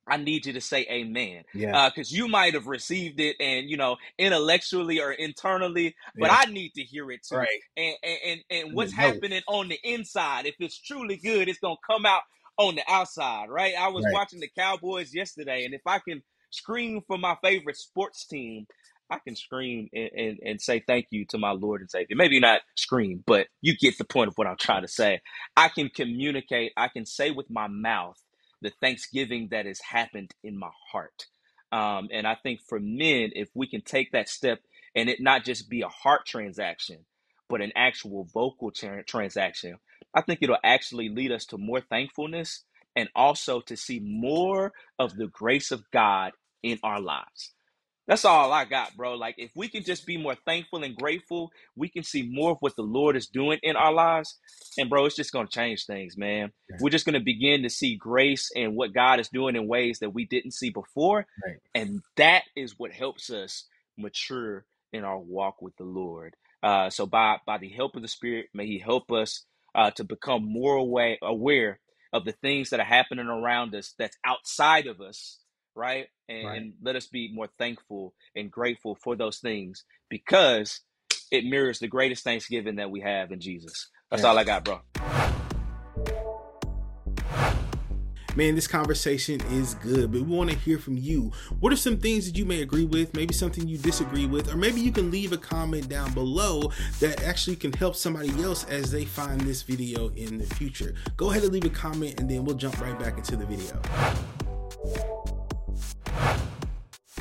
I 0.08 0.18
need 0.18 0.46
you 0.46 0.54
to 0.54 0.62
say 0.62 0.86
amen. 0.90 1.44
Yeah. 1.54 1.90
Because 1.90 2.12
uh, 2.12 2.16
you 2.16 2.28
might 2.28 2.54
have 2.54 2.66
received 2.68 3.20
it 3.20 3.36
and, 3.40 3.70
you 3.70 3.76
know, 3.78 3.96
intellectually 4.18 5.00
or 5.00 5.12
internally, 5.12 5.96
but 6.18 6.30
Yeah. 6.30 6.36
I 6.36 6.46
need 6.46 6.72
to 6.76 6.82
hear 6.82 7.10
it 7.12 7.22
too. 7.24 7.36
Right. 7.36 7.60
And, 7.76 7.96
and, 8.04 8.18
and, 8.26 8.40
and 8.50 8.74
what's 8.74 8.94
to 8.94 9.00
know 9.00 9.12
it. 9.14 9.22
happening 9.22 9.42
on 9.48 9.68
the 9.68 9.78
inside, 9.84 10.46
if 10.46 10.56
it's 10.60 10.78
truly 10.80 11.16
good, 11.18 11.48
it's 11.48 11.60
going 11.60 11.76
to 11.76 11.92
come 11.94 12.06
out 12.06 12.22
on 12.58 12.76
the 12.76 12.84
outside, 12.88 13.50
right? 13.50 13.74
I 13.78 13.88
was 13.90 14.06
Right. 14.06 14.08
watching 14.08 14.40
the 14.40 14.50
Cowboys 14.58 15.14
yesterday, 15.14 15.66
and 15.66 15.74
if 15.74 15.82
I 15.86 16.00
can 16.00 16.22
scream 16.50 17.02
for 17.08 17.18
my 17.18 17.36
favorite 17.44 17.78
sports 17.78 18.26
team, 18.26 18.66
I 19.10 19.20
can 19.20 19.36
scream 19.36 19.88
and, 19.94 20.10
and, 20.16 20.40
and 20.44 20.62
say 20.62 20.82
thank 20.86 21.08
you 21.12 21.26
to 21.26 21.38
my 21.38 21.52
Lord 21.52 21.82
and 21.82 21.90
Savior. 21.90 22.16
Maybe 22.16 22.40
not 22.40 22.62
scream, 22.76 23.24
but 23.26 23.48
you 23.62 23.76
get 23.76 23.98
the 23.98 24.04
point 24.04 24.28
of 24.28 24.34
what 24.36 24.48
I'm 24.48 24.58
trying 24.58 24.82
to 24.82 24.88
say. 24.88 25.22
I 25.56 25.68
can 25.70 25.90
communicate, 25.90 26.72
I 26.76 26.88
can 26.88 27.06
say 27.06 27.30
with 27.32 27.50
my 27.50 27.68
mouth 27.68 28.18
the 28.62 28.72
thanksgiving 28.82 29.48
that 29.52 29.66
has 29.66 29.80
happened 29.80 30.32
in 30.44 30.58
my 30.58 30.70
heart. 30.92 31.26
Um, 31.72 32.08
and 32.12 32.26
I 32.26 32.36
think 32.36 32.60
for 32.68 32.80
men, 32.80 33.32
if 33.34 33.50
we 33.54 33.68
can 33.68 33.82
take 33.82 34.12
that 34.12 34.28
step 34.30 34.60
and 34.96 35.10
it 35.10 35.20
not 35.20 35.44
just 35.44 35.70
be 35.70 35.82
a 35.82 35.88
heart 35.88 36.26
transaction, 36.26 37.00
but 37.50 37.62
an 37.62 37.72
actual 37.76 38.24
vocal 38.34 38.72
tra- 38.72 39.04
transaction, 39.04 39.78
I 40.14 40.22
think 40.22 40.40
it'll 40.42 40.56
actually 40.64 41.08
lead 41.08 41.32
us 41.32 41.46
to 41.46 41.58
more 41.58 41.80
thankfulness 41.80 42.64
and 42.96 43.08
also 43.14 43.60
to 43.62 43.76
see 43.76 44.00
more 44.00 44.72
of 44.98 45.16
the 45.16 45.28
grace 45.28 45.70
of 45.70 45.88
God 45.92 46.32
in 46.62 46.78
our 46.82 47.00
lives. 47.00 47.52
That's 48.08 48.24
all 48.24 48.50
I 48.52 48.64
got, 48.64 48.96
bro. 48.96 49.14
Like, 49.14 49.34
if 49.36 49.50
we 49.54 49.68
can 49.68 49.84
just 49.84 50.06
be 50.06 50.16
more 50.16 50.34
thankful 50.46 50.82
and 50.82 50.96
grateful, 50.96 51.52
we 51.76 51.90
can 51.90 52.02
see 52.02 52.26
more 52.26 52.52
of 52.52 52.56
what 52.60 52.74
the 52.74 52.82
Lord 52.82 53.16
is 53.16 53.26
doing 53.26 53.58
in 53.62 53.76
our 53.76 53.92
lives. 53.92 54.38
And, 54.78 54.88
bro, 54.88 55.04
it's 55.04 55.14
just 55.14 55.30
going 55.30 55.46
to 55.46 55.52
change 55.52 55.84
things, 55.84 56.16
man. 56.16 56.50
We're 56.80 56.88
just 56.88 57.04
going 57.04 57.18
to 57.18 57.24
begin 57.24 57.62
to 57.64 57.70
see 57.70 57.96
grace 57.96 58.50
and 58.56 58.74
what 58.74 58.94
God 58.94 59.20
is 59.20 59.28
doing 59.28 59.56
in 59.56 59.68
ways 59.68 59.98
that 59.98 60.14
we 60.14 60.24
didn't 60.24 60.54
see 60.54 60.70
before. 60.70 61.26
Right. 61.44 61.58
And 61.74 62.00
that 62.16 62.44
is 62.56 62.78
what 62.78 62.92
helps 62.92 63.28
us 63.28 63.66
mature 63.98 64.64
in 64.94 65.04
our 65.04 65.18
walk 65.18 65.60
with 65.60 65.76
the 65.76 65.84
Lord. 65.84 66.34
Uh, 66.62 66.88
so, 66.88 67.04
by, 67.04 67.36
by 67.46 67.58
the 67.58 67.68
help 67.68 67.94
of 67.94 68.00
the 68.00 68.08
Spirit, 68.08 68.46
may 68.54 68.66
He 68.66 68.78
help 68.78 69.12
us 69.12 69.44
uh, 69.78 69.92
to 69.92 70.04
become 70.04 70.44
more 70.52 70.76
aware, 70.76 71.18
aware 71.22 71.80
of 72.12 72.26
the 72.26 72.32
things 72.34 72.70
that 72.72 72.80
are 72.80 72.86
happening 72.86 73.28
around 73.28 73.74
us 73.76 73.94
that's 73.98 74.18
outside 74.26 74.88
of 74.88 75.00
us 75.00 75.38
right? 75.76 76.08
And, 76.28 76.48
Right. 76.48 76.56
and 76.56 76.74
let 76.82 76.96
us 76.96 77.08
be 77.08 77.32
more 77.34 77.48
thankful 77.58 78.14
and 78.36 78.50
grateful 78.52 78.96
for 79.02 79.16
those 79.16 79.38
things 79.38 79.84
because 80.10 80.82
it 81.32 81.46
mirrors 81.46 81.80
the 81.80 81.88
greatest 81.88 82.24
Thanksgiving 82.24 82.76
that 82.76 82.90
we 82.92 83.02
have 83.02 83.32
in 83.32 83.40
Jesus. 83.40 83.90
That's 84.10 84.24
Yeah. 84.24 84.30
all 84.30 84.38
I 84.38 84.44
got, 84.44 84.64
bro. 84.64 84.80
Man, 88.38 88.54
this 88.54 88.68
conversation 88.68 89.40
is 89.50 89.74
good, 89.74 90.12
but 90.12 90.20
we 90.20 90.36
want 90.36 90.48
to 90.48 90.56
hear 90.56 90.78
from 90.78 90.96
you. 90.96 91.32
What 91.58 91.72
are 91.72 91.76
some 91.76 91.96
things 91.96 92.24
that 92.26 92.38
you 92.38 92.44
may 92.44 92.62
agree 92.62 92.84
with, 92.84 93.12
maybe 93.12 93.34
something 93.34 93.66
you 93.66 93.78
disagree 93.78 94.26
with, 94.26 94.54
or 94.54 94.56
maybe 94.56 94.80
you 94.80 94.92
can 94.92 95.10
leave 95.10 95.32
a 95.32 95.36
comment 95.36 95.88
down 95.88 96.14
below 96.14 96.70
that 97.00 97.24
actually 97.24 97.56
can 97.56 97.72
help 97.72 97.96
somebody 97.96 98.28
else 98.40 98.62
as 98.66 98.92
they 98.92 99.04
find 99.04 99.40
this 99.40 99.62
video 99.62 100.10
in 100.10 100.38
the 100.38 100.46
future. 100.54 100.94
Go 101.16 101.32
ahead 101.32 101.42
and 101.42 101.52
leave 101.52 101.64
a 101.64 101.68
comment 101.68 102.20
and 102.20 102.30
then 102.30 102.44
we'll 102.44 102.54
jump 102.54 102.80
right 102.80 102.96
back 102.96 103.18
into 103.18 103.34
the 103.34 103.44
video. 103.44 103.76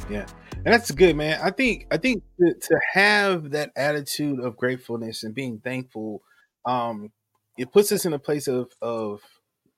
Yeah, 0.07 0.27
and 0.53 0.65
that's 0.67 0.91
good, 0.91 1.15
man. 1.15 1.39
I 1.41 1.49
think 1.49 1.87
I 1.89 1.97
think 1.97 2.21
to, 2.39 2.53
to 2.53 2.79
have 2.93 3.49
that 3.53 3.71
attitude 3.75 4.39
of 4.39 4.55
gratefulness 4.55 5.23
and 5.23 5.33
being 5.33 5.61
thankful, 5.63 6.21
um, 6.63 7.11
it 7.57 7.73
puts 7.73 7.91
us 7.91 8.05
in 8.05 8.13
a 8.13 8.19
place 8.19 8.47
of 8.47 8.71
of 8.83 9.21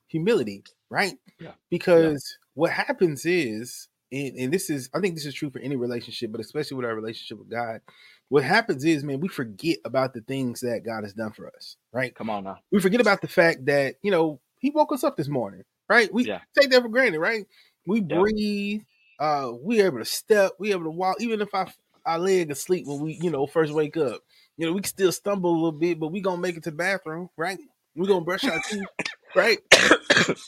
humility, 0.08 0.66
right? 0.90 1.14
Yeah. 1.40 1.52
Because 1.70 2.38
what 2.54 2.72
happens 2.72 3.26
is, 3.26 3.88
and, 4.12 4.36
and 4.38 4.54
this 4.54 4.70
is, 4.70 4.90
I 4.94 5.00
think 5.00 5.16
this 5.16 5.26
is 5.26 5.34
true 5.34 5.50
for 5.50 5.60
any 5.60 5.76
relationship, 5.76 6.32
but 6.32 6.42
especially 6.42 6.78
with 6.78 6.86
our 6.86 6.96
relationship 6.96 7.38
with 7.38 7.50
God. 7.50 7.82
What 8.30 8.44
happens 8.44 8.86
is, 8.86 9.04
man, 9.04 9.20
we 9.20 9.28
forget 9.28 9.78
about 9.86 10.14
the 10.14 10.22
things 10.22 10.62
that 10.62 10.84
God 10.86 11.04
has 11.04 11.14
done 11.14 11.32
for 11.32 11.48
us, 11.56 11.78
right? 11.92 12.14
Come 12.14 12.30
on 12.30 12.44
now. 12.44 12.60
we 12.72 12.80
forget 12.80 13.02
about 13.02 13.22
the 13.22 13.28
fact 13.28 13.66
that 13.66 13.96
you 14.04 14.12
know 14.12 14.40
he 14.60 14.70
woke 14.70 14.94
us 14.94 15.04
up 15.04 15.18
this 15.18 15.28
morning, 15.28 15.64
right? 15.88 16.14
We 16.14 16.26
Yeah. 16.26 16.42
take 16.60 16.70
that 16.72 16.82
for 16.84 16.90
granted, 16.90 17.20
right? 17.20 17.46
We 17.88 18.02
Yeah. 18.02 18.20
breathe, 18.20 18.82
uh, 19.20 19.52
we 19.60 19.82
able 19.82 19.98
to 19.98 20.06
step, 20.06 20.52
we 20.60 20.72
able 20.72 20.84
to 20.84 20.92
walk, 20.92 21.22
even 21.22 21.42
if 21.42 21.54
I 21.56 21.72
our 22.06 22.20
leg 22.20 22.52
asleep 22.52 22.86
when 22.88 23.00
we 23.00 23.14
you 23.22 23.30
know 23.30 23.46
first 23.48 23.74
wake 23.74 23.98
up. 23.98 24.22
You 24.58 24.66
know, 24.68 24.74
we 24.74 24.82
can 24.82 24.90
still 24.90 25.12
stumble 25.12 25.52
a 25.52 25.56
little 25.56 25.72
bit, 25.72 26.00
but 26.00 26.10
we 26.10 26.22
gonna 26.22 26.42
make 26.42 26.58
it 26.58 26.64
to 26.64 26.72
the 26.72 26.76
bathroom, 26.78 27.30
right? 27.38 27.60
We 27.96 28.08
gonna 28.08 28.26
brush 28.26 28.44
our 28.46 28.60
teeth, 28.70 28.88
right? 29.36 29.60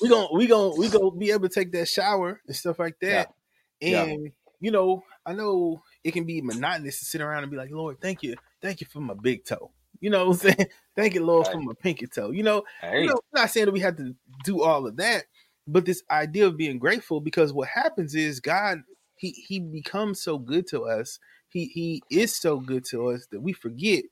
We 0.02 0.10
gonna 0.10 0.28
we 0.34 0.48
gonna 0.48 0.76
we 0.76 0.90
gonna 0.90 1.12
be 1.12 1.32
able 1.32 1.48
to 1.48 1.54
take 1.54 1.72
that 1.72 1.88
shower 1.88 2.42
and 2.46 2.56
stuff 2.56 2.78
like 2.78 3.00
that. 3.02 3.34
Yeah. 3.80 4.04
And 4.04 4.32
you 4.60 4.70
know, 4.70 5.04
I 5.26 5.34
know 5.34 5.82
it 6.04 6.12
can 6.12 6.26
be 6.26 6.42
monotonous 6.42 7.00
to 7.00 7.06
sit 7.06 7.22
around 7.22 7.44
and 7.44 7.52
be 7.52 7.58
like, 7.58 7.72
Lord, 7.72 8.00
thank 8.02 8.22
you, 8.22 8.36
thank 8.62 8.82
you 8.82 8.88
for 8.92 9.00
my 9.00 9.14
big 9.14 9.46
toe. 9.46 9.72
You 10.02 10.10
know 10.10 10.26
what 10.26 10.34
I'm 10.34 10.56
saying? 10.56 10.70
Thank 10.96 11.14
you, 11.14 11.24
Lord, 11.24 11.48
for 11.48 11.58
my 11.58 11.74
pinky 11.80 12.08
toe. 12.08 12.32
You 12.32 12.44
know, 12.44 12.64
Hey, 12.82 13.02
you 13.02 13.08
know, 13.08 13.14
I'm 13.34 13.42
not 13.42 13.50
saying 13.50 13.68
that 13.68 13.72
we 13.72 13.80
have 13.80 13.96
to 13.98 14.14
do 14.44 14.62
all 14.62 14.86
of 14.88 14.98
that, 14.98 15.26
but 15.68 15.86
this 15.86 16.04
idea 16.10 16.48
of 16.48 16.58
being 16.58 16.80
grateful 16.80 17.22
because 17.22 17.54
what 17.54 17.70
happens 17.70 18.14
is 18.14 18.40
God, 18.40 18.80
he 19.16 19.30
he 19.30 19.60
becomes 19.60 20.22
so 20.22 20.38
good 20.38 20.68
to 20.68 20.84
us. 20.84 21.20
He 21.48 21.66
he 21.66 22.04
is 22.10 22.36
so 22.36 22.60
good 22.60 22.84
to 22.86 23.10
us 23.10 23.28
that 23.32 23.42
we 23.42 23.54
forget 23.54 24.04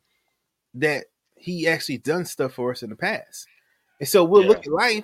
that 0.75 1.05
he 1.35 1.67
actually 1.67 1.97
done 1.97 2.25
stuff 2.25 2.53
for 2.53 2.71
us 2.71 2.83
in 2.83 2.91
the 2.91 2.95
past. 2.95 3.47
And 3.99 4.07
so 4.07 4.23
we'll 4.23 4.45
look 4.45 4.59
at 4.65 4.71
life 4.71 5.03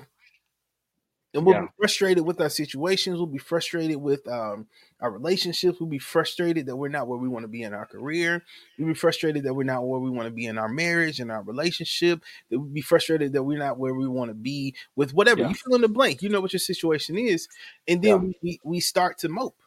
and 1.33 1.45
we'll 1.45 1.55
Yeah. 1.55 1.61
be 1.63 1.67
frustrated 1.77 2.25
with 2.25 2.39
our 2.39 2.49
situations. 2.49 3.17
We'll 3.17 3.25
be 3.27 3.37
frustrated 3.37 3.97
with 3.97 4.25
um, 4.27 4.67
our 5.01 5.11
relationships. 5.11 5.79
We'll 5.81 5.89
be 5.89 5.99
frustrated 5.99 6.65
that 6.67 6.77
we're 6.77 6.87
not 6.87 7.07
where 7.09 7.19
we 7.19 7.27
want 7.27 7.43
to 7.43 7.49
be 7.49 7.61
in 7.63 7.73
our 7.73 7.85
career. 7.85 8.41
We'll 8.79 8.87
be 8.87 8.93
frustrated 8.93 9.43
that 9.43 9.53
we're 9.53 9.63
not 9.63 9.85
where 9.85 9.99
we 9.99 10.09
want 10.09 10.27
to 10.27 10.33
be 10.33 10.45
in 10.45 10.57
our 10.57 10.69
marriage 10.69 11.19
and 11.19 11.29
our 11.29 11.43
relationship. 11.43 12.23
That 12.49 12.59
we'll 12.59 12.69
be 12.69 12.79
frustrated 12.81 13.33
that 13.33 13.43
we're 13.43 13.59
not 13.59 13.77
where 13.77 13.93
we 13.93 14.07
want 14.07 14.29
to 14.29 14.35
be 14.35 14.75
with 14.95 15.13
whatever. 15.13 15.41
Yeah. 15.41 15.49
You 15.49 15.55
fill 15.55 15.75
in 15.75 15.81
the 15.81 15.89
blank. 15.89 16.21
You 16.21 16.29
know 16.29 16.39
what 16.39 16.53
your 16.53 16.59
situation 16.61 17.17
is. 17.17 17.49
And 17.85 18.01
then 18.01 18.27
Yeah. 18.27 18.33
we, 18.41 18.59
we, 18.63 18.79
start 18.79 19.17
to 19.19 19.29
mope. 19.29 19.57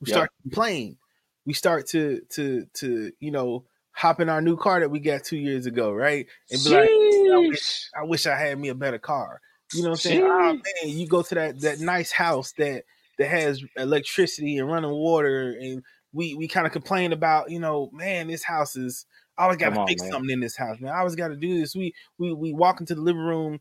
We 0.00 0.08
Yeah. 0.08 0.14
start 0.14 0.30
to 0.36 0.42
complain. 0.42 0.96
We 1.44 1.52
start 1.52 1.86
to 1.88 2.22
to 2.30 2.64
to, 2.74 3.12
you 3.20 3.30
know, 3.30 3.66
hop 3.90 4.20
in 4.20 4.30
our 4.30 4.40
new 4.40 4.56
car 4.56 4.80
that 4.80 4.90
we 4.90 4.98
got 5.00 5.22
two 5.24 5.36
years 5.36 5.66
ago, 5.66 5.92
right? 5.92 6.26
And 6.50 6.64
be 6.64 6.70
like, 6.70 6.88
Sheesh. 7.32 7.88
I 7.98 8.04
wish 8.04 8.26
I 8.26 8.36
had 8.36 8.58
me 8.58 8.68
a 8.68 8.74
better 8.74 8.98
car. 8.98 9.40
You 9.72 9.82
know 9.82 9.88
what 9.90 9.94
I'm 9.94 10.00
saying? 10.00 10.20
Oh 10.24 10.54
man, 10.84 10.96
you 10.96 11.06
go 11.08 11.22
to 11.22 11.34
that 11.34 11.60
that 11.62 11.80
nice 11.80 12.12
house 12.12 12.52
that 12.58 12.84
that 13.18 13.28
has 13.28 13.62
electricity 13.76 14.58
and 14.58 14.68
running 14.70 14.90
water, 14.90 15.50
and 15.58 15.82
we 16.12 16.34
we 16.34 16.48
kind 16.48 16.66
of 16.66 16.72
complain 16.72 17.12
about, 17.12 17.50
you 17.50 17.58
know, 17.58 17.90
man, 17.92 18.28
this 18.28 18.44
house 18.44 18.76
is 18.76 19.06
I 19.36 19.44
always 19.44 19.58
got 19.58 19.70
to 19.70 19.76
fix 19.86 20.02
man. 20.02 20.12
something 20.12 20.30
in 20.30 20.40
this 20.40 20.56
house, 20.56 20.78
man. 20.80 20.92
I 20.92 20.98
always 20.98 21.16
got 21.16 21.28
to 21.28 21.36
do 21.36 21.58
this. 21.58 21.74
We 21.74 21.94
we 22.18 22.32
we 22.32 22.52
walk 22.52 22.80
into 22.80 22.94
the 22.94 23.00
living 23.00 23.22
room 23.22 23.60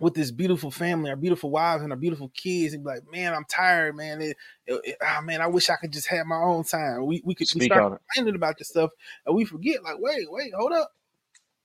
with 0.00 0.14
this 0.14 0.30
beautiful 0.30 0.70
family, 0.70 1.10
our 1.10 1.16
beautiful 1.16 1.50
wives 1.50 1.82
and 1.82 1.92
our 1.92 1.98
beautiful 1.98 2.28
kids, 2.28 2.72
and 2.72 2.84
be 2.84 2.90
like, 2.90 3.02
man, 3.10 3.34
I'm 3.34 3.44
tired, 3.44 3.96
man. 3.96 4.20
It, 4.22 4.36
it, 4.66 4.80
it- 4.84 4.96
ah, 5.02 5.20
man, 5.20 5.40
I 5.40 5.48
wish 5.48 5.70
I 5.70 5.76
could 5.76 5.92
just 5.92 6.06
have 6.08 6.26
my 6.26 6.36
own 6.36 6.64
time. 6.64 7.06
We 7.06 7.22
we 7.24 7.34
could 7.34 7.48
we 7.54 7.60
start 7.60 7.86
complaining 8.14 8.36
about 8.36 8.58
this 8.58 8.68
stuff, 8.68 8.90
and 9.26 9.34
we 9.34 9.44
forget, 9.44 9.82
like, 9.82 9.96
wait, 9.98 10.30
wait, 10.30 10.52
hold 10.56 10.72
up, 10.72 10.92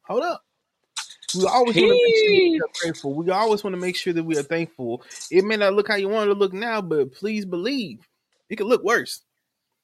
hold 0.03 0.24
up. 0.24 0.43
We 1.36 1.46
always 1.46 1.75
want 1.75 1.92
to 1.92 2.00
make 2.04 2.16
sure 2.16 2.34
that 2.36 2.50
we 2.52 2.62
are 2.62 2.82
grateful. 2.82 3.13
We 3.13 3.30
always 3.32 3.63
want 3.63 3.74
to 3.75 3.80
make 3.82 3.96
sure 3.96 4.13
that 4.13 4.24
we 4.24 4.38
are 4.38 4.44
thankful. 4.44 5.04
It 5.32 5.44
may 5.44 5.58
not 5.58 5.74
look 5.74 5.88
how 5.88 5.96
you 5.96 6.10
want 6.10 6.30
it 6.30 6.34
to 6.34 6.40
look 6.40 6.54
now, 6.54 6.82
but 6.82 7.12
please 7.13 7.46
believe 7.46 8.08
it 8.50 8.58
could 8.58 8.68
look 8.68 8.84
worse. 8.84 9.22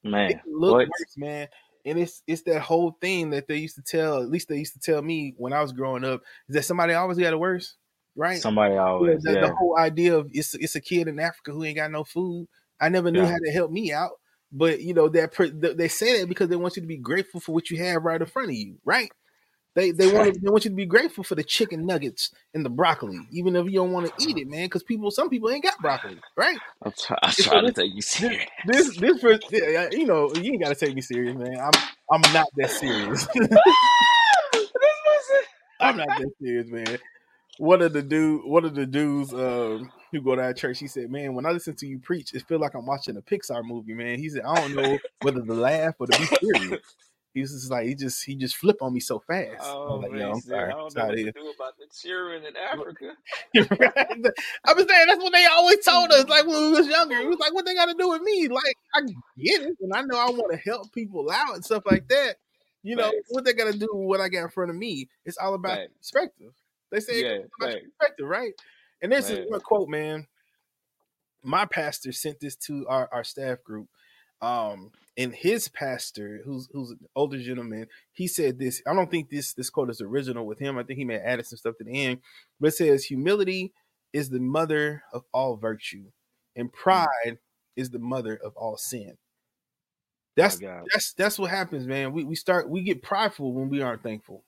Man, 0.03 0.39
look 0.45 0.77
what? 0.77 0.87
worse, 0.87 1.17
man. 1.17 1.47
And 1.85 1.97
it's 1.97 2.21
it's 2.27 2.43
that 2.43 2.61
whole 2.61 2.97
thing 3.01 3.29
that 3.31 3.47
they 3.47 3.57
used 3.57 3.75
to 3.75 3.81
tell, 3.81 4.21
at 4.21 4.29
least 4.29 4.49
they 4.49 4.57
used 4.57 4.73
to 4.73 4.79
tell 4.79 5.01
me 5.01 5.33
when 5.37 5.53
I 5.53 5.61
was 5.61 5.71
growing 5.71 6.03
up, 6.03 6.21
is 6.47 6.55
that 6.55 6.63
somebody 6.65 6.93
always 6.93 7.17
got 7.17 7.33
it 7.33 7.39
worse, 7.39 7.75
right? 8.15 8.41
Somebody 8.41 8.75
always, 8.75 9.23
the, 9.23 9.33
yeah. 9.33 9.41
the 9.41 9.55
whole 9.55 9.77
idea 9.77 10.15
of 10.17 10.29
it's 10.33 10.53
it's 10.55 10.75
a 10.75 10.81
kid 10.81 11.07
in 11.07 11.19
Africa 11.19 11.51
who 11.51 11.63
ain't 11.63 11.77
got 11.77 11.91
no 11.91 12.03
food. 12.03 12.47
I 12.79 12.89
never 12.89 13.11
knew 13.11 13.21
Yeah. 13.21 13.31
how 13.31 13.37
to 13.37 13.51
help 13.51 13.71
me 13.71 13.91
out, 13.91 14.11
but 14.51 14.81
you 14.81 14.93
know 14.93 15.09
that 15.09 15.33
per, 15.33 15.47
they 15.47 15.87
say 15.87 16.19
that 16.19 16.29
because 16.29 16.49
they 16.49 16.55
want 16.55 16.75
you 16.75 16.81
to 16.81 16.87
be 16.87 16.97
grateful 16.97 17.39
for 17.39 17.53
what 17.53 17.69
you 17.69 17.77
have 17.77 18.03
right 18.03 18.21
in 18.21 18.27
front 18.27 18.49
of 18.49 18.55
you, 18.55 18.77
right? 18.85 19.11
They 19.75 19.91
they 19.91 20.11
want 20.11 20.33
to, 20.33 20.39
they 20.39 20.49
want 20.49 20.65
you 20.65 20.71
to 20.71 20.75
be 20.75 20.85
grateful 20.85 21.23
for 21.23 21.35
the 21.35 21.43
chicken 21.43 21.85
nuggets 21.85 22.31
and 22.53 22.65
the 22.65 22.69
broccoli, 22.69 23.19
even 23.31 23.55
if 23.55 23.65
you 23.65 23.73
don't 23.73 23.91
want 23.91 24.07
to 24.07 24.27
eat 24.27 24.37
it, 24.37 24.47
man. 24.47 24.65
Because 24.65 24.83
people, 24.83 25.11
some 25.11 25.29
people 25.29 25.49
ain't 25.49 25.63
got 25.63 25.79
broccoli, 25.79 26.17
right? 26.35 26.57
I'm, 26.83 26.91
try- 26.97 27.19
I'm 27.21 27.31
so 27.31 27.43
trying 27.43 27.65
to 27.65 27.73
take 27.73 27.93
you 27.93 28.01
serious. 28.01 28.45
This 28.65 28.97
this 28.97 29.23
you 29.93 30.05
know 30.05 30.33
you 30.35 30.53
ain't 30.53 30.63
got 30.63 30.69
to 30.69 30.75
take 30.75 30.95
me 30.95 31.01
serious, 31.01 31.37
man. 31.37 31.59
I'm 31.59 31.71
I'm 32.11 32.33
not 32.33 32.47
that 32.57 32.71
serious. 32.71 33.27
I'm 35.79 35.97
not 35.97 36.07
that 36.07 36.31
serious, 36.41 36.67
man. 36.67 36.97
One 37.57 37.81
of 37.81 37.93
the 37.93 38.01
dude, 38.01 38.45
one 38.45 38.65
of 38.65 38.73
the 38.73 38.85
dudes 38.85 39.33
um, 39.33 39.91
who 40.11 40.21
go 40.21 40.35
to 40.35 40.41
our 40.41 40.53
church, 40.53 40.79
he 40.79 40.87
said, 40.87 41.11
"Man, 41.11 41.35
when 41.35 41.45
I 41.45 41.51
listen 41.51 41.75
to 41.77 41.85
you 41.87 41.99
preach, 41.99 42.33
it 42.33 42.47
feel 42.47 42.59
like 42.59 42.73
I'm 42.73 42.85
watching 42.85 43.17
a 43.17 43.21
Pixar 43.21 43.63
movie, 43.63 43.93
man." 43.93 44.17
He 44.17 44.29
said, 44.29 44.41
"I 44.43 44.59
don't 44.59 44.75
know 44.75 44.97
whether 45.21 45.41
to 45.41 45.53
laugh 45.53 45.95
or 45.99 46.07
to 46.07 46.17
be 46.17 46.25
serious." 46.25 46.95
He 47.33 47.41
was 47.41 47.51
just 47.51 47.69
like 47.69 47.85
he 47.85 47.93
just 47.93 48.25
he 48.25 48.35
just 48.35 48.55
flip 48.55 48.81
on 48.81 48.93
me 48.93 48.99
so 48.99 49.19
fast. 49.19 49.63
Oh 49.63 49.97
like, 50.01 50.11
man, 50.11 50.31
I'm 50.31 50.41
sorry. 50.41 50.71
I 50.71 50.75
don't 50.75 50.95
know 50.95 51.05
what 51.05 51.15
to 51.15 51.31
do 51.31 51.53
about 51.55 51.77
the 51.77 51.85
children 51.93 52.43
in 52.43 52.55
Africa. 52.71 53.15
I 54.65 54.73
was 54.73 54.85
saying 54.87 55.07
that's 55.07 55.23
what 55.23 55.33
they 55.33 55.45
always 55.45 55.85
told 55.85 56.11
us. 56.11 56.27
Like 56.27 56.47
when 56.47 56.71
we 56.71 56.71
was 56.71 56.87
younger, 56.87 57.15
it 57.17 57.27
was 57.27 57.37
like, 57.39 57.53
what 57.53 57.65
they 57.65 57.75
got 57.75 57.85
to 57.85 57.95
do 57.97 58.09
with 58.09 58.23
me? 58.23 58.47
Like 58.47 58.75
I 58.95 59.01
get 59.37 59.61
it, 59.61 59.77
and 59.79 59.93
I 59.93 60.01
know 60.01 60.17
I 60.17 60.31
want 60.31 60.51
to 60.51 60.57
help 60.57 60.91
people 60.91 61.29
out 61.29 61.55
and 61.55 61.63
stuff 61.63 61.83
like 61.85 62.07
that. 62.07 62.37
You 62.81 62.95
know 62.95 63.11
Facts. 63.11 63.27
what 63.29 63.45
they 63.45 63.53
got 63.53 63.71
to 63.71 63.77
do 63.77 63.89
with 63.93 64.07
what 64.07 64.21
I 64.21 64.29
got 64.29 64.43
in 64.43 64.49
front 64.49 64.71
of 64.71 64.77
me? 64.77 65.07
It's 65.25 65.37
all 65.37 65.53
about 65.53 65.77
Facts. 65.77 65.91
perspective. 65.99 66.53
They 66.91 66.99
say 66.99 67.21
Yeah, 67.21 67.39
about 67.61 67.75
perspective, 67.99 68.27
right? 68.27 68.53
And 69.01 69.11
this 69.11 69.29
is 69.29 69.37
Man. 69.37 69.45
one 69.49 69.61
quote, 69.61 69.89
man. 69.89 70.27
My 71.43 71.65
pastor 71.65 72.11
sent 72.11 72.39
this 72.39 72.55
to 72.57 72.85
our, 72.87 73.07
our 73.13 73.23
staff 73.23 73.63
group. 73.63 73.87
Um, 74.41 74.91
and 75.17 75.33
his 75.35 75.67
pastor, 75.67 76.41
who's 76.45 76.69
who's 76.71 76.91
an 76.91 76.99
older 77.15 77.37
gentleman, 77.41 77.87
he 78.13 78.27
said 78.27 78.57
this. 78.57 78.81
I 78.87 78.93
don't 78.93 79.11
think 79.11 79.29
this 79.29 79.53
this 79.53 79.69
quote 79.69 79.89
is 79.89 80.01
original 80.01 80.45
with 80.45 80.59
him. 80.59 80.77
I 80.77 80.83
think 80.83 80.97
he 80.97 81.05
may 81.05 81.15
have 81.15 81.23
added 81.23 81.45
some 81.45 81.57
stuff 81.57 81.77
to 81.77 81.83
the 81.83 82.05
end, 82.05 82.21
but 82.59 82.67
it 82.67 82.71
says 82.75 83.03
humility 83.05 83.73
is 84.13 84.29
the 84.29 84.39
mother 84.39 85.03
of 85.13 85.25
all 85.33 85.57
virtue, 85.57 86.11
and 86.55 86.71
pride 86.71 87.39
is 87.75 87.89
the 87.89 87.99
mother 87.99 88.35
of 88.35 88.55
all 88.55 88.77
sin. 88.77 89.17
That's 90.35 90.61
that's 90.93 91.13
that's 91.13 91.39
what 91.39 91.49
happens, 91.51 91.85
man. 91.85 92.13
We 92.13 92.23
we 92.23 92.35
start 92.35 92.69
we 92.69 92.81
get 92.81 93.01
prideful 93.03 93.53
when 93.53 93.69
we 93.69 93.81
aren't 93.81 94.03
thankful, 94.03 94.45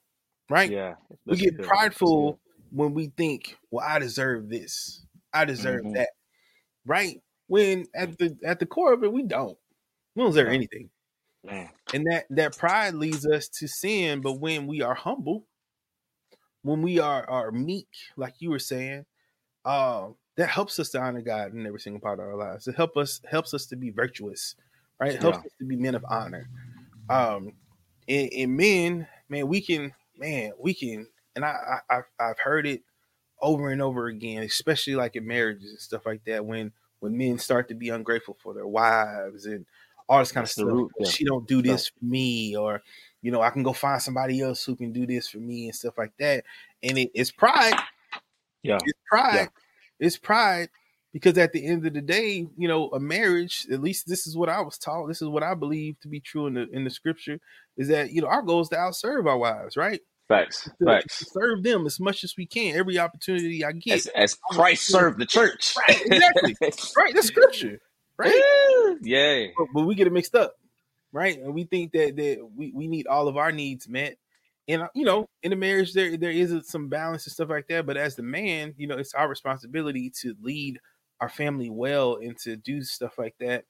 right? 0.48 0.70
Yeah, 0.70 0.94
we 1.26 1.36
get 1.36 1.56
good. 1.56 1.66
prideful 1.66 2.38
when 2.70 2.94
we 2.94 3.08
think, 3.08 3.58
well, 3.70 3.86
I 3.86 3.98
deserve 3.98 4.48
this, 4.48 5.04
I 5.34 5.44
deserve 5.44 5.82
Mhm. 5.82 5.94
that, 5.94 6.08
right? 6.86 7.20
When 7.48 7.86
at 7.94 8.16
the 8.18 8.38
at 8.44 8.58
the 8.60 8.66
core 8.66 8.92
of 8.94 9.04
it, 9.04 9.12
we 9.12 9.22
don't. 9.24 9.58
We 10.14 10.22
don't 10.22 10.30
deserve 10.30 10.48
No. 10.48 10.52
anything, 10.52 10.90
Man, 11.44 11.72
and 11.92 12.04
that 12.06 12.26
that 12.30 12.56
pride 12.56 12.94
leads 12.94 13.26
us 13.26 13.48
to 13.48 13.68
sin. 13.68 14.20
But 14.20 14.34
when 14.34 14.66
we 14.66 14.82
are 14.82 14.94
humble, 14.94 15.46
when 16.62 16.82
we 16.82 16.98
are 16.98 17.28
are 17.28 17.50
meek, 17.50 17.88
like 18.16 18.40
you 18.40 18.50
were 18.50 18.58
saying, 18.58 19.06
um, 19.64 20.16
that 20.36 20.48
helps 20.48 20.78
us 20.78 20.90
to 20.90 21.00
honor 21.00 21.22
God 21.22 21.54
in 21.54 21.66
every 21.66 21.80
single 21.80 22.00
part 22.00 22.20
of 22.20 22.26
our 22.26 22.36
lives. 22.36 22.68
It 22.68 22.76
help 22.76 22.96
us 22.96 23.20
helps 23.30 23.54
us 23.54 23.66
to 23.68 23.76
be 23.76 23.90
virtuous, 23.90 24.56
right? 25.00 25.14
It 25.14 25.20
helps 25.20 25.38
Yeah. 25.38 25.44
us 25.44 25.52
to 25.60 25.66
be 25.66 25.76
men 25.76 25.94
of 25.94 26.04
honor. 26.08 26.48
Um, 27.10 27.54
and, 28.08 28.32
and 28.32 28.56
men, 28.56 29.08
man, 29.28 29.48
we 29.48 29.60
can, 29.62 29.94
man, 30.16 30.52
we 30.58 30.74
can, 30.74 31.08
and 31.36 31.44
I, 31.44 31.80
I 31.90 31.96
I've, 31.98 32.04
I've 32.20 32.38
heard 32.40 32.66
it 32.66 32.84
over 33.40 33.70
and 33.70 33.82
over 33.82 34.06
again, 34.06 34.42
especially 34.42 34.94
like 34.94 35.16
in 35.16 35.26
marriages 35.26 35.70
and 35.70 35.80
stuff 35.80 36.06
like 36.06 36.24
that. 36.24 36.44
When 36.46 36.72
when 37.00 37.16
men 37.16 37.38
start 37.38 37.68
to 37.68 37.74
be 37.74 37.88
ungrateful 37.90 38.36
for 38.40 38.54
their 38.54 38.66
wives 38.68 39.46
and 39.46 39.66
all 40.12 40.18
this 40.20 40.32
kind 40.32 40.44
of 40.44 40.50
stuff, 40.50 40.66
root, 40.66 40.90
yeah. 40.98 41.08
she 41.08 41.24
don't 41.24 41.46
do 41.46 41.62
this 41.62 41.88
for 41.88 42.04
me, 42.04 42.56
or 42.56 42.82
you 43.22 43.30
know, 43.30 43.40
I 43.40 43.50
can 43.50 43.62
go 43.62 43.72
find 43.72 44.02
somebody 44.02 44.40
else 44.40 44.64
who 44.64 44.76
can 44.76 44.92
do 44.92 45.06
this 45.06 45.28
for 45.28 45.38
me 45.38 45.66
and 45.66 45.74
stuff 45.74 45.94
like 45.96 46.12
that. 46.18 46.44
And 46.82 46.98
it, 46.98 47.10
it's 47.14 47.30
pride 47.30 47.80
yeah, 48.62 48.78
it's 48.84 48.98
pride. 49.08 49.48
It's 49.98 50.16
pride 50.16 50.68
because 51.12 51.36
at 51.38 51.52
the 51.52 51.64
end 51.64 51.86
of 51.86 51.94
the 51.94 52.00
day, 52.00 52.46
you 52.56 52.68
know, 52.68 52.88
a 52.90 53.00
marriage, 53.00 53.66
at 53.70 53.80
least 53.80 54.08
this 54.08 54.26
is 54.26 54.36
what 54.36 54.48
I 54.48 54.60
was 54.60 54.78
taught. 54.78 55.06
This 55.06 55.22
is 55.22 55.28
what 55.28 55.42
I 55.42 55.54
believe 55.54 55.98
to 56.00 56.08
be 56.08 56.20
true 56.20 56.46
in 56.46 56.54
the 56.54 56.68
in 56.70 56.84
the 56.84 56.90
scripture 56.90 57.38
is 57.76 57.88
that, 57.88 58.12
you 58.12 58.22
know, 58.22 58.28
our 58.28 58.42
goal 58.42 58.60
is 58.60 58.68
to 58.70 58.76
outserve 58.76 59.26
our 59.26 59.38
wives, 59.38 59.76
right? 59.76 60.00
facts, 60.28 60.68
To, 60.78 60.86
facts. 60.86 61.18
to 61.18 61.24
serve 61.26 61.62
them 61.62 61.84
as 61.84 62.00
much 62.00 62.24
as 62.24 62.34
we 62.38 62.46
can, 62.46 62.76
every 62.76 62.98
opportunity 62.98 63.64
I 63.64 63.72
get. 63.72 63.98
As, 63.98 64.06
as 64.08 64.34
Christ 64.50 64.86
served 64.86 65.18
the 65.18 65.26
church. 65.26 65.74
Right, 65.76 66.00
exactly. 66.06 66.56
right, 66.96 67.14
that's 67.14 67.26
scripture, 67.26 67.78
right? 68.22 68.96
yeah, 69.02 69.46
But, 69.56 69.66
but 69.74 69.82
we 69.84 69.94
get 69.94 70.06
it 70.06 70.12
mixed 70.12 70.34
up, 70.34 70.54
right? 71.12 71.38
And 71.38 71.54
we 71.54 71.64
think 71.64 71.92
that 71.92 72.16
that 72.16 72.48
we, 72.56 72.72
we 72.74 72.88
need 72.88 73.06
all 73.06 73.28
of 73.28 73.36
our 73.36 73.52
needs 73.52 73.88
met. 73.88 74.16
And 74.68 74.82
uh, 74.82 74.88
you 74.94 75.04
know, 75.04 75.28
in 75.42 75.52
a 75.52 75.56
marriage, 75.56 75.92
there 75.92 76.16
there 76.16 76.30
is 76.30 76.68
some 76.68 76.88
balance 76.88 77.26
and 77.26 77.32
stuff 77.32 77.48
like 77.50 77.68
that. 77.68 77.86
But 77.86 77.96
as 77.96 78.16
the 78.16 78.22
man, 78.22 78.74
you 78.76 78.86
know, 78.86 78.96
it's 78.96 79.14
our 79.14 79.28
responsibility 79.28 80.10
to 80.20 80.34
lead 80.40 80.78
our 81.20 81.28
family 81.28 81.70
well 81.70 82.16
and 82.16 82.36
to 82.38 82.56
do 82.56 82.82
stuff 82.82 83.18
like 83.18 83.34
that. 83.40 83.64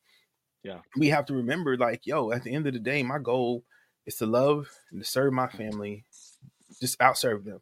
Yeah. 0.62 0.78
we 0.96 1.08
have 1.08 1.26
to 1.26 1.34
remember, 1.34 1.76
like, 1.76 2.06
yo, 2.06 2.30
at 2.30 2.44
the 2.44 2.54
end 2.54 2.66
of 2.66 2.72
the 2.72 2.78
day, 2.78 3.02
my 3.02 3.18
goal 3.18 3.64
is 4.06 4.16
to 4.16 4.26
love 4.26 4.68
and 4.92 5.00
to 5.02 5.08
serve 5.08 5.32
my 5.32 5.48
family, 5.48 6.04
just 6.80 6.98
outserve 7.00 7.44
them. 7.44 7.60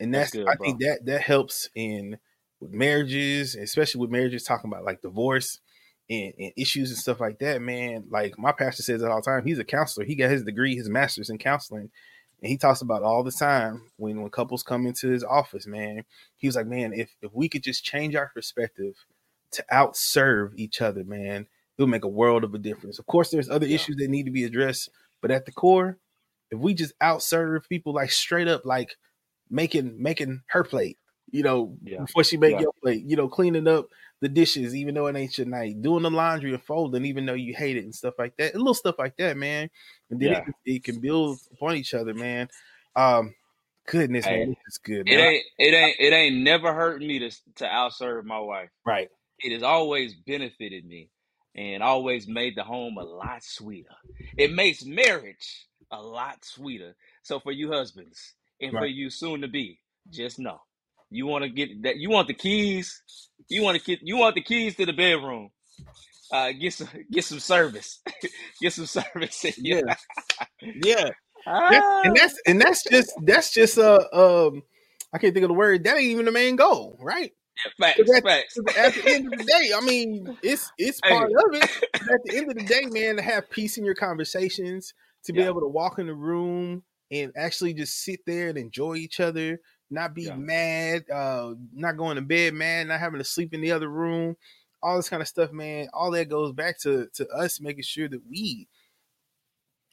And 0.00 0.14
That's 0.14 0.30
that's, 0.30 0.30
good, 0.30 0.48
I 0.48 0.54
bro. 0.56 0.66
think 0.66 0.80
that 0.80 1.00
that 1.06 1.22
helps 1.22 1.68
in 1.74 2.18
with 2.60 2.72
marriages, 2.72 3.54
especially 3.54 4.00
with 4.00 4.10
marriages 4.10 4.44
talking 4.44 4.70
about 4.70 4.84
like 4.84 5.02
divorce 5.02 5.60
and, 6.10 6.32
and 6.38 6.52
issues 6.56 6.90
and 6.90 6.98
stuff 6.98 7.20
like 7.20 7.38
that, 7.40 7.60
man. 7.62 8.04
Like 8.10 8.38
my 8.38 8.52
pastor 8.52 8.82
says 8.82 9.02
it 9.02 9.08
all 9.10 9.20
the 9.20 9.30
time. 9.30 9.44
He's 9.44 9.58
a 9.58 9.64
counselor. 9.64 10.06
He 10.06 10.14
got 10.14 10.30
his 10.30 10.44
degree, 10.44 10.76
his 10.76 10.88
master's 10.88 11.30
in 11.30 11.38
counseling. 11.38 11.90
And 12.40 12.48
he 12.50 12.56
talks 12.56 12.82
about 12.82 13.02
all 13.02 13.24
the 13.24 13.32
time 13.32 13.82
when 13.96 14.20
when 14.22 14.30
couples 14.30 14.62
come 14.62 14.86
into 14.86 15.08
his 15.08 15.24
office, 15.24 15.66
man. 15.66 16.04
He 16.36 16.46
was 16.46 16.56
like, 16.56 16.66
man, 16.66 16.92
if 16.92 17.10
if 17.20 17.32
we 17.34 17.48
could 17.48 17.62
just 17.64 17.84
change 17.84 18.14
our 18.14 18.30
perspective 18.32 18.94
to 19.52 19.64
outserve 19.72 20.52
each 20.56 20.80
other, 20.80 21.02
man, 21.04 21.46
it'll 21.76 21.88
make 21.88 22.04
a 22.04 22.08
world 22.08 22.44
of 22.44 22.54
a 22.54 22.58
difference. 22.58 22.98
Of 22.98 23.06
course, 23.06 23.30
there's 23.30 23.50
other 23.50 23.66
Yeah. 23.66 23.74
issues 23.76 23.96
that 23.96 24.08
need 24.08 24.26
to 24.26 24.30
be 24.30 24.44
addressed, 24.44 24.90
but 25.20 25.30
at 25.30 25.46
the 25.46 25.52
core, 25.52 25.98
if 26.50 26.58
we 26.58 26.74
just 26.74 26.96
outserve 27.00 27.68
people 27.68 27.92
like 27.92 28.10
straight 28.12 28.48
up, 28.48 28.64
like 28.64 28.96
making 29.50 30.00
making 30.00 30.42
her 30.48 30.62
plate, 30.62 30.96
you 31.30 31.42
know, 31.42 31.76
Yeah. 31.82 32.00
before 32.02 32.22
she 32.24 32.36
make 32.36 32.52
Yeah. 32.52 32.60
your 32.62 32.72
plate, 32.82 33.04
you 33.04 33.16
know, 33.16 33.28
cleaning 33.28 33.66
up 33.66 33.88
the 34.20 34.28
dishes, 34.28 34.74
even 34.74 34.94
though 34.94 35.06
it 35.06 35.16
ain't 35.16 35.38
your 35.38 35.46
night, 35.46 35.80
doing 35.82 36.02
the 36.02 36.10
laundry 36.10 36.52
and 36.52 36.62
folding, 36.62 37.04
even 37.06 37.26
though 37.26 37.34
you 37.34 37.54
hate 37.54 37.76
it 37.76 37.84
and 37.84 37.94
stuff 37.94 38.14
like 38.18 38.36
that, 38.38 38.54
little 38.56 38.74
stuff 38.74 38.96
like 38.98 39.16
that, 39.18 39.36
man. 39.36 39.70
And 40.10 40.20
then 40.20 40.32
Yeah. 40.32 40.34
it, 40.34 40.44
can- 40.44 40.54
it 40.64 40.84
can 40.84 41.00
build 41.00 41.38
upon 41.52 41.76
each 41.76 41.94
other, 41.94 42.14
man. 42.14 42.48
Um, 42.96 43.34
goodness, 43.86 44.28
Hey, 44.28 44.30
man, 44.30 44.48
this 44.48 44.58
is 44.68 44.78
good, 44.78 45.06
it 45.06 45.18
man. 45.18 45.20
ain't, 45.20 45.44
it 45.58 45.74
ain't, 45.74 45.96
it 46.00 46.12
ain't 46.12 46.36
never 46.36 46.74
hurt 46.74 47.00
me 47.00 47.20
to 47.20 47.30
to 47.56 47.64
outserve 47.66 48.24
my 48.24 48.40
wife. 48.40 48.70
right, 48.84 49.10
It 49.40 49.52
has 49.52 49.62
always 49.62 50.14
benefited 50.14 50.84
me, 50.86 51.10
and 51.54 51.82
always 51.82 52.28
made 52.28 52.56
the 52.56 52.64
home 52.64 52.98
a 52.98 53.04
lot 53.04 53.44
sweeter. 53.44 53.94
It 54.38 54.52
makes 54.52 54.84
marriage 54.84 55.66
a 55.90 56.02
lot 56.02 56.44
sweeter. 56.44 56.96
So 57.22 57.40
for 57.40 57.52
you 57.52 57.72
husbands 57.72 58.34
and 58.60 58.76
for 58.76 58.86
you 58.86 59.10
soon 59.10 59.42
to 59.42 59.48
be, 59.48 59.80
just 60.10 60.38
know 60.38 60.60
you 61.10 61.26
want 61.26 61.44
to 61.44 61.50
get 61.50 61.82
that. 61.82 61.96
You 61.96 62.10
want 62.10 62.28
the 62.28 62.34
keys. 62.34 63.02
You 63.48 63.62
want 63.62 63.78
to 63.78 63.84
get. 63.84 64.00
You 64.02 64.16
want 64.16 64.34
the 64.34 64.42
keys 64.42 64.76
to 64.76 64.86
the 64.86 64.92
bedroom. 64.92 65.50
Uh, 66.30 66.52
get 66.52 66.74
some 66.74 66.88
get 67.10 67.24
some 67.24 67.40
service. 67.40 68.00
get 68.62 68.72
some 68.72 68.86
service. 68.86 69.44
in 69.44 69.52
yeah, 69.58 69.80
yeah. 70.62 71.08
Ah, 71.46 71.68
That- 71.70 71.84
and 72.04 72.16
that's 72.16 72.40
and 72.46 72.60
that's 72.60 72.84
just 72.84 73.12
that's 73.24 73.52
just 73.52 73.78
uh 73.78 74.00
um 74.12 74.62
I 75.12 75.18
can't 75.18 75.32
think 75.32 75.44
of 75.44 75.48
the 75.48 75.54
word. 75.54 75.84
That 75.84 75.96
ain't 75.96 76.06
even 76.06 76.26
the 76.26 76.32
main 76.32 76.56
goal, 76.56 76.98
right? 77.00 77.32
facts. 77.80 78.00
At, 78.14 78.22
Facts. 78.22 78.58
at 78.76 78.94
the 78.94 79.14
end 79.14 79.26
of 79.26 79.32
the 79.38 79.44
day, 79.44 79.72
I 79.74 79.80
mean, 79.80 80.28
it's 80.42 80.70
it's 80.78 81.00
Hey. 81.02 81.10
part 81.10 81.30
of 81.30 81.54
it. 81.54 81.70
But 81.92 82.14
at 82.14 82.20
the 82.24 82.36
end 82.36 82.50
of 82.50 82.56
the 82.56 82.64
day, 82.66 82.86
man, 82.90 83.16
to 83.16 83.22
have 83.22 83.50
peace 83.50 83.78
in 83.78 83.84
your 83.84 83.94
conversations, 83.94 84.92
to 85.24 85.32
be 85.32 85.40
Yeah. 85.40 85.46
able 85.46 85.60
to 85.60 85.68
walk 85.68 85.98
in 85.98 86.06
the 86.06 86.14
room 86.14 86.82
and 87.10 87.32
actually 87.36 87.72
just 87.74 88.02
sit 88.04 88.20
there 88.26 88.48
and 88.50 88.58
enjoy 88.58 88.96
each 88.96 89.18
other, 89.20 89.60
not 89.90 90.14
be 90.14 90.26
Yeah. 90.26 90.36
mad, 90.36 91.10
uh, 91.10 91.54
not 91.72 91.96
going 91.96 92.16
to 92.16 92.22
bed 92.22 92.54
mad, 92.54 92.88
not 92.88 93.00
having 93.00 93.18
to 93.18 93.24
sleep 93.24 93.54
in 93.54 93.60
the 93.60 93.72
other 93.72 93.88
room, 93.88 94.36
all 94.82 94.96
this 94.96 95.08
kind 95.08 95.22
of 95.22 95.28
stuff, 95.28 95.52
man. 95.52 95.88
All 95.92 96.10
that 96.12 96.28
goes 96.28 96.52
back 96.52 96.78
to 96.80 97.08
to 97.14 97.28
us 97.28 97.60
making 97.60 97.84
sure 97.84 98.08
that 98.08 98.26
we 98.28 98.68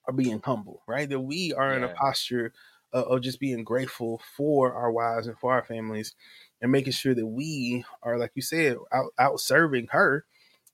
are 0.08 0.14
being 0.14 0.42
humble, 0.44 0.84
right? 0.88 1.10
That 1.10 1.20
we 1.22 1.54
are 1.54 1.76
in 1.76 1.84
a 1.84 1.90
posture 1.90 2.54
of, 2.94 3.06
of 3.06 3.22
just 3.22 3.40
being 3.40 3.64
grateful 3.64 4.22
for 4.38 4.74
our 4.74 4.92
wives 4.92 5.28
and 5.28 5.38
for 5.40 5.52
our 5.54 5.64
families, 5.64 6.14
and 6.62 6.72
making 6.72 6.94
sure 6.94 7.16
that 7.16 7.26
we 7.26 7.84
are, 8.04 8.18
like 8.18 8.32
you 8.36 8.42
said, 8.42 8.78
out, 8.94 9.12
out 9.18 9.40
serving 9.40 9.88
her 9.92 10.26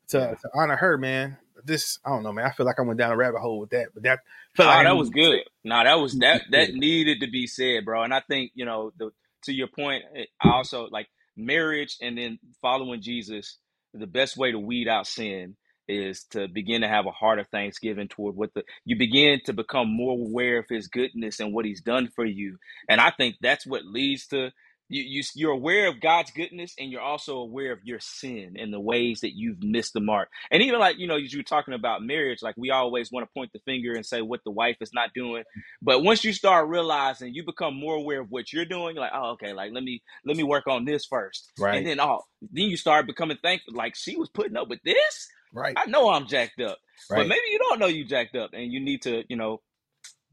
to, 0.10 0.18
Yeah. 0.20 0.36
to 0.36 0.50
honor 0.54 0.76
her, 0.76 0.98
man. 0.98 1.38
This 1.64 2.00
I 2.04 2.10
don't 2.10 2.24
know, 2.24 2.34
man. 2.34 2.46
I 2.46 2.52
feel 2.52 2.66
like 2.66 2.80
I 2.80 2.84
went 2.84 2.98
down 3.00 3.12
a 3.12 3.16
rabbit 3.18 3.40
hole 3.40 3.60
with 3.60 3.70
that, 3.70 3.90
but 3.94 4.04
that 4.04 4.20
felt 4.58 4.80
Oh, 4.80 4.84
that 4.84 4.98
was 4.98 5.10
needed 5.10 5.14
to 5.14 5.20
say 5.22 5.32
good. 5.32 5.42
No, 5.64 5.84
that 5.84 6.00
was 6.00 6.18
that 6.20 6.44
that 6.52 6.74
needed 6.74 7.22
to 7.22 7.28
be 7.30 7.48
said, 7.48 7.86
bro. 7.86 8.04
And 8.04 8.14
I 8.14 8.22
think 8.22 8.52
you 8.56 8.66
know 8.66 8.92
the 8.98 9.12
to 9.44 9.54
your 9.54 9.68
point. 9.68 10.04
Eh, 10.16 10.26
I 10.42 10.52
also 10.52 10.88
like 10.92 11.08
marriage 11.38 11.98
and 12.02 12.18
then 12.18 12.40
following 12.62 13.02
Jesus. 13.02 13.58
The 13.94 14.08
best 14.08 14.38
way 14.38 14.52
to 14.52 14.60
weed 14.60 14.88
out 14.88 15.08
sin 15.08 15.58
is 15.88 16.24
to 16.32 16.48
begin 16.48 16.82
to 16.82 16.88
have 16.88 17.06
a 17.08 17.12
heart 17.12 17.40
of 17.40 17.48
thanksgiving 17.50 18.08
toward 18.08 18.36
what 18.36 18.54
the 18.56 18.64
you 18.86 18.98
begin 18.98 19.42
to 19.46 19.54
become 19.54 19.90
more 19.90 20.14
aware 20.14 20.60
of 20.60 20.66
His 20.70 20.88
goodness 20.88 21.40
and 21.40 21.54
what 21.54 21.66
He's 21.66 21.82
done 21.82 22.10
for 22.16 22.26
you. 22.26 22.58
And 22.90 23.02
I 23.02 23.12
think 23.12 23.38
that's 23.42 23.68
what 23.68 23.86
leads 23.86 24.28
to 24.28 24.52
you, 24.92 25.04
you 25.04 25.24
you're 25.36 25.52
aware 25.52 25.88
of 25.88 26.02
God's 26.02 26.32
goodness 26.32 26.76
and 26.78 26.92
you're 26.92 27.02
also 27.02 27.38
aware 27.38 27.72
of 27.72 27.80
your 27.84 28.00
sin 28.00 28.56
and 28.60 28.74
the 28.74 28.80
ways 28.80 29.22
that 29.22 29.36
you've 29.36 29.64
missed 29.64 29.94
the 29.94 30.02
mark. 30.02 30.30
And 30.52 30.62
even 30.62 30.80
like, 30.80 31.00
you 31.00 31.08
know, 31.08 31.16
as 31.16 31.32
you 31.32 31.40
were 31.40 31.44
talking 31.44 31.74
about 31.74 32.04
marriage, 32.04 32.42
like 32.42 32.56
we 32.58 32.72
always 32.72 33.12
want 33.12 33.26
to 33.26 33.34
point 33.34 33.52
the 33.54 33.60
finger 33.66 33.94
and 33.94 34.06
say 34.06 34.22
what 34.22 34.42
the 34.44 34.52
wife 34.52 34.76
is 34.82 34.92
not 34.94 35.12
doing. 35.16 35.44
Mm. 35.44 35.62
But 35.82 36.04
once 36.04 36.24
you 36.24 36.34
start 36.34 36.68
realizing 36.68 37.34
you 37.34 37.46
become 37.46 37.74
more 37.76 37.96
aware 37.96 38.22
of 38.22 38.28
what 38.30 38.52
you're 38.52 38.66
doing, 38.66 38.96
you're 38.96 39.04
like, 39.04 39.14
oh, 39.16 39.32
okay, 39.32 39.54
like 39.54 39.72
let 39.74 39.84
me 39.84 40.02
let 40.26 40.36
me 40.36 40.44
work 40.44 40.68
on 40.68 40.84
this 40.84 41.06
first. 41.06 41.52
Right. 41.58 41.78
And 41.78 41.88
then 41.88 42.00
oh, 42.02 42.22
then 42.42 42.66
you 42.66 42.76
start 42.76 43.08
becoming 43.08 43.38
thankful. 43.42 43.74
Like 43.74 43.96
she 43.96 44.18
was 44.18 44.30
putting 44.30 44.58
up 44.58 44.68
with 44.68 44.82
this. 44.84 45.30
right, 45.54 45.74
I 45.78 45.86
know 45.86 46.10
I'm 46.10 46.28
jacked 46.28 46.60
up. 46.60 46.78
But 47.10 47.28
maybe 47.28 47.42
you 47.52 47.60
don't 47.60 47.80
know 47.80 47.88
you 47.88 48.06
jacked 48.06 48.36
up 48.36 48.52
and 48.54 48.72
you 48.72 48.80
need 48.80 49.04
to, 49.04 49.24
you 49.28 49.36
know, 49.36 49.62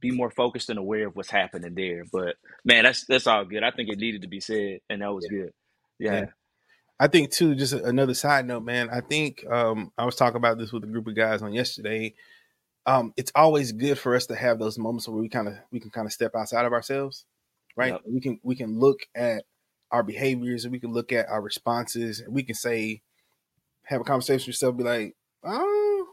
be 0.01 0.11
more 0.11 0.31
focused 0.31 0.71
and 0.71 0.79
aware 0.79 1.09
of 1.09 1.17
what's 1.17 1.31
happening 1.31 1.75
there. 1.75 2.05
But 2.13 2.37
man, 2.65 2.85
that's 2.85 3.05
that's 3.05 3.27
all 3.27 3.45
good. 3.45 3.63
I 3.63 3.71
think 3.71 3.91
it 3.91 3.99
needed 3.99 4.23
to 4.23 4.29
be 4.29 4.41
said, 4.41 4.81
and 4.89 5.03
that 5.03 5.13
was 5.13 5.27
yeah. 5.31 5.39
good. 5.39 5.53
Yeah. 5.99 6.13
yeah. 6.13 6.27
I 7.01 7.07
think 7.09 7.31
too. 7.31 7.55
Just 7.55 7.73
another 7.73 8.15
side 8.15 8.47
note, 8.47 8.65
man. 8.65 8.91
I 8.91 9.01
think 9.01 9.45
um, 9.49 9.93
I 9.97 10.05
was 10.05 10.17
talking 10.17 10.37
about 10.37 10.59
this 10.59 10.73
with 10.73 10.85
a 10.85 10.89
group 10.89 11.07
of 11.07 11.17
guys 11.17 11.43
on 11.43 11.53
yesterday. 11.53 12.15
Um, 12.87 13.13
it's 13.17 13.33
always 13.35 13.73
good 13.73 13.99
for 13.99 14.15
us 14.15 14.27
to 14.27 14.35
have 14.35 14.59
those 14.59 14.79
moments 14.79 15.09
where 15.09 15.21
we 15.21 15.29
kind 15.29 15.49
of 15.49 15.55
we 15.71 15.81
can 15.81 15.91
kind 15.91 16.07
of 16.07 16.13
step 16.13 16.35
outside 16.35 16.65
of 16.65 16.73
ourselves, 16.73 17.25
right? 17.77 17.93
Yep. 17.93 18.03
We 18.07 18.21
can 18.21 18.41
we 18.43 18.57
can 18.57 18.79
look 18.79 19.01
at 19.15 19.45
our 19.91 20.03
behaviors 20.03 20.65
and 20.65 20.73
we 20.73 20.81
can 20.81 20.93
look 20.93 21.13
at 21.13 21.29
our 21.29 21.41
responses 21.41 22.21
and 22.21 22.35
we 22.35 22.43
can 22.43 22.55
say, 22.55 23.03
have 23.85 24.01
a 24.01 24.05
conversation 24.05 24.43
with 24.43 24.49
yourself, 24.49 24.77
be 24.77 24.85
like, 24.85 25.17
oh, 25.45 26.07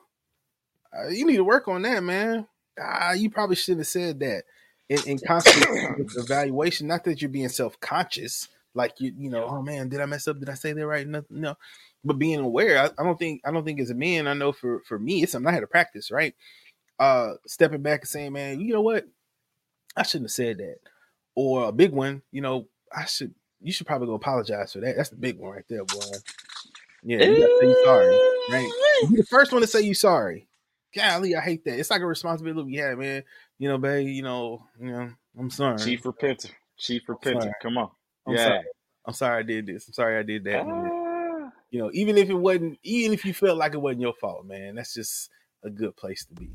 uh, 0.97 1.09
you 1.09 1.25
need 1.25 1.37
to 1.37 1.43
work 1.43 1.67
on 1.67 1.81
that, 1.81 2.03
man. 2.03 2.47
Ah, 2.79 3.13
you 3.13 3.29
probably 3.29 3.55
shouldn't 3.55 3.81
have 3.81 3.87
said 3.87 4.19
that. 4.19 4.43
In, 4.87 4.99
in 5.07 5.19
constant 5.19 5.65
evaluation, 6.15 6.87
not 6.87 7.03
that 7.05 7.21
you're 7.21 7.29
being 7.29 7.49
self 7.49 7.79
conscious, 7.79 8.49
like 8.75 8.99
you, 8.99 9.13
you 9.17 9.29
know, 9.31 9.45
oh 9.45 9.61
man, 9.61 9.89
did 9.89 10.01
I 10.01 10.05
mess 10.05 10.27
up? 10.27 10.39
Did 10.39 10.49
I 10.49 10.53
say 10.53 10.73
that 10.73 10.85
right? 10.85 11.07
Nothing, 11.07 11.41
no. 11.41 11.55
But 12.03 12.19
being 12.19 12.39
aware, 12.39 12.77
I, 12.79 13.01
I 13.01 13.03
don't 13.03 13.17
think, 13.17 13.41
I 13.45 13.51
don't 13.51 13.65
think 13.65 13.79
as 13.79 13.89
a 13.89 13.95
man, 13.95 14.27
I 14.27 14.33
know 14.33 14.51
for 14.51 14.81
for 14.81 14.99
me, 14.99 15.23
it's 15.23 15.31
something 15.31 15.49
I 15.49 15.53
had 15.53 15.61
to 15.61 15.67
practice, 15.67 16.11
right? 16.11 16.35
Uh, 16.99 17.33
stepping 17.47 17.81
back 17.81 18.01
and 18.01 18.09
saying, 18.09 18.33
man, 18.33 18.59
you 18.59 18.73
know 18.73 18.81
what, 18.81 19.05
I 19.95 20.03
shouldn't 20.03 20.25
have 20.25 20.33
said 20.33 20.59
that. 20.59 20.77
Or 21.35 21.65
a 21.67 21.71
big 21.71 21.91
one, 21.91 22.21
you 22.31 22.41
know, 22.41 22.67
I 22.95 23.05
should, 23.05 23.33
you 23.61 23.71
should 23.71 23.87
probably 23.87 24.07
go 24.07 24.13
apologize 24.13 24.73
for 24.73 24.81
that. 24.81 24.95
That's 24.95 25.09
the 25.09 25.15
big 25.15 25.39
one 25.39 25.51
right 25.51 25.65
there, 25.67 25.83
boy. 25.83 25.99
Yeah, 27.03 27.23
you 27.23 27.41
gotta 27.41 27.57
say 27.59 27.67
you 27.67 27.81
sorry, 27.85 28.07
right? 28.51 28.71
Be 29.09 29.15
the 29.17 29.25
first 29.29 29.51
one 29.51 29.61
to 29.61 29.67
say 29.67 29.81
you 29.81 29.93
sorry. 29.93 30.47
Golly, 30.95 31.35
I 31.35 31.41
hate 31.41 31.65
that. 31.65 31.79
It's 31.79 31.89
like 31.89 32.01
a 32.01 32.05
responsibility 32.05 32.71
we 32.71 32.77
have, 32.77 32.97
man. 32.97 33.23
You 33.57 33.69
know, 33.69 33.77
babe. 33.77 34.07
You 34.07 34.23
know, 34.23 34.63
you 34.79 34.91
know. 34.91 35.09
I'm 35.37 35.49
sorry. 35.49 35.77
Chief 35.77 36.03
repenter. 36.03 36.51
Chief 36.77 37.05
repenter. 37.07 37.51
Come 37.61 37.77
on. 37.77 37.89
I'm 38.25 38.35
yeah. 38.35 38.45
Sorry. 38.45 38.63
I'm 39.05 39.13
sorry 39.13 39.39
I 39.39 39.43
did 39.43 39.65
this. 39.67 39.87
I'm 39.87 39.93
sorry 39.93 40.17
I 40.17 40.23
did 40.23 40.43
that. 40.45 40.65
Ah. 40.65 41.51
You 41.69 41.79
know, 41.79 41.91
even 41.93 42.17
if 42.17 42.29
it 42.29 42.33
wasn't, 42.33 42.79
even 42.83 43.13
if 43.13 43.25
you 43.25 43.33
felt 43.33 43.57
like 43.57 43.73
it 43.73 43.81
wasn't 43.81 44.01
your 44.01 44.13
fault, 44.13 44.45
man, 44.45 44.75
that's 44.75 44.93
just 44.93 45.29
a 45.63 45.69
good 45.69 45.95
place 45.95 46.25
to 46.25 46.33
be. 46.33 46.49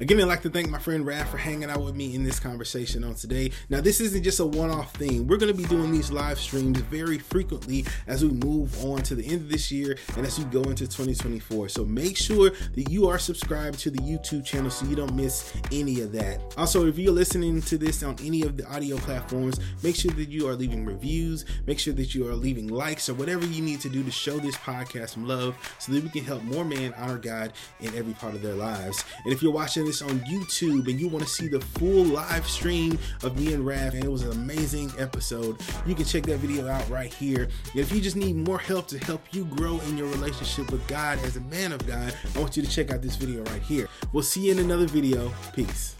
Again, 0.00 0.20
I'd 0.20 0.28
like 0.28 0.42
to 0.42 0.50
thank 0.50 0.70
my 0.70 0.78
friend 0.78 1.04
Raph 1.04 1.26
for 1.26 1.38
hanging 1.38 1.68
out 1.68 1.82
with 1.82 1.96
me 1.96 2.14
in 2.14 2.22
this 2.22 2.38
conversation 2.38 3.02
on 3.02 3.16
today. 3.16 3.50
Now, 3.68 3.80
this 3.80 4.00
isn't 4.00 4.22
just 4.22 4.38
a 4.38 4.46
one 4.46 4.70
off 4.70 4.94
thing. 4.94 5.26
We're 5.26 5.38
going 5.38 5.52
to 5.52 5.60
be 5.60 5.68
doing 5.68 5.90
these 5.90 6.12
live 6.12 6.38
streams 6.38 6.78
very 6.82 7.18
frequently 7.18 7.84
as 8.06 8.24
we 8.24 8.30
move 8.30 8.84
on 8.84 9.02
to 9.02 9.16
the 9.16 9.26
end 9.26 9.40
of 9.40 9.48
this 9.48 9.72
year 9.72 9.98
and 10.16 10.24
as 10.24 10.38
we 10.38 10.44
go 10.44 10.62
into 10.62 10.86
2024. 10.86 11.70
So 11.70 11.84
make 11.84 12.16
sure 12.16 12.50
that 12.50 12.88
you 12.88 13.08
are 13.08 13.18
subscribed 13.18 13.80
to 13.80 13.90
the 13.90 13.98
YouTube 13.98 14.44
channel 14.44 14.70
so 14.70 14.86
you 14.86 14.94
don't 14.94 15.16
miss 15.16 15.52
any 15.72 16.00
of 16.00 16.12
that. 16.12 16.42
Also, 16.56 16.86
if 16.86 16.96
you're 16.96 17.10
listening 17.10 17.60
to 17.62 17.76
this 17.76 18.04
on 18.04 18.14
any 18.22 18.42
of 18.42 18.56
the 18.56 18.72
audio 18.72 18.98
platforms, 18.98 19.58
make 19.82 19.96
sure 19.96 20.12
that 20.12 20.28
you 20.28 20.46
are 20.46 20.54
leaving 20.54 20.84
reviews, 20.84 21.44
make 21.66 21.80
sure 21.80 21.94
that 21.94 22.14
you 22.14 22.28
are 22.28 22.34
leaving 22.34 22.68
likes 22.68 23.08
or 23.08 23.14
whatever 23.14 23.44
you 23.46 23.62
need 23.62 23.80
to 23.80 23.88
do 23.88 24.04
to 24.04 24.12
show 24.12 24.38
this 24.38 24.54
podcast 24.58 25.08
some 25.10 25.26
love 25.26 25.56
so 25.80 25.90
that 25.90 26.04
we 26.04 26.08
can 26.08 26.24
help 26.24 26.44
more 26.44 26.64
men 26.64 26.94
honor 26.96 27.18
God 27.18 27.52
in 27.80 27.92
every 27.96 28.14
part 28.14 28.36
of 28.36 28.42
their 28.42 28.54
lives. 28.54 29.02
And 29.24 29.32
if 29.32 29.42
you're 29.42 29.50
watching 29.50 29.87
this 29.88 30.02
on 30.02 30.20
YouTube 30.20 30.86
and 30.88 31.00
you 31.00 31.08
want 31.08 31.24
to 31.24 31.30
see 31.30 31.48
the 31.48 31.60
full 31.60 32.04
live 32.04 32.46
stream 32.46 32.98
of 33.22 33.38
me 33.38 33.54
and 33.54 33.64
Raph, 33.64 33.94
and 33.94 34.04
it 34.04 34.10
was 34.10 34.22
an 34.22 34.32
amazing 34.32 34.92
episode, 34.98 35.60
you 35.86 35.94
can 35.94 36.04
check 36.04 36.24
that 36.24 36.38
video 36.38 36.68
out 36.68 36.88
right 36.90 37.12
here. 37.12 37.44
And 37.44 37.80
if 37.80 37.90
you 37.90 38.00
just 38.00 38.16
need 38.16 38.36
more 38.36 38.58
help 38.58 38.86
to 38.88 38.98
help 38.98 39.22
you 39.32 39.46
grow 39.46 39.80
in 39.88 39.96
your 39.96 40.08
relationship 40.08 40.70
with 40.70 40.86
God 40.88 41.18
as 41.24 41.36
a 41.36 41.40
man 41.40 41.72
of 41.72 41.86
God, 41.86 42.14
I 42.34 42.38
want 42.38 42.56
you 42.56 42.62
to 42.62 42.70
check 42.70 42.90
out 42.90 43.00
this 43.00 43.16
video 43.16 43.42
right 43.44 43.62
here. 43.62 43.88
We'll 44.12 44.22
see 44.22 44.46
you 44.46 44.52
in 44.52 44.58
another 44.58 44.86
video. 44.86 45.32
Peace. 45.54 45.96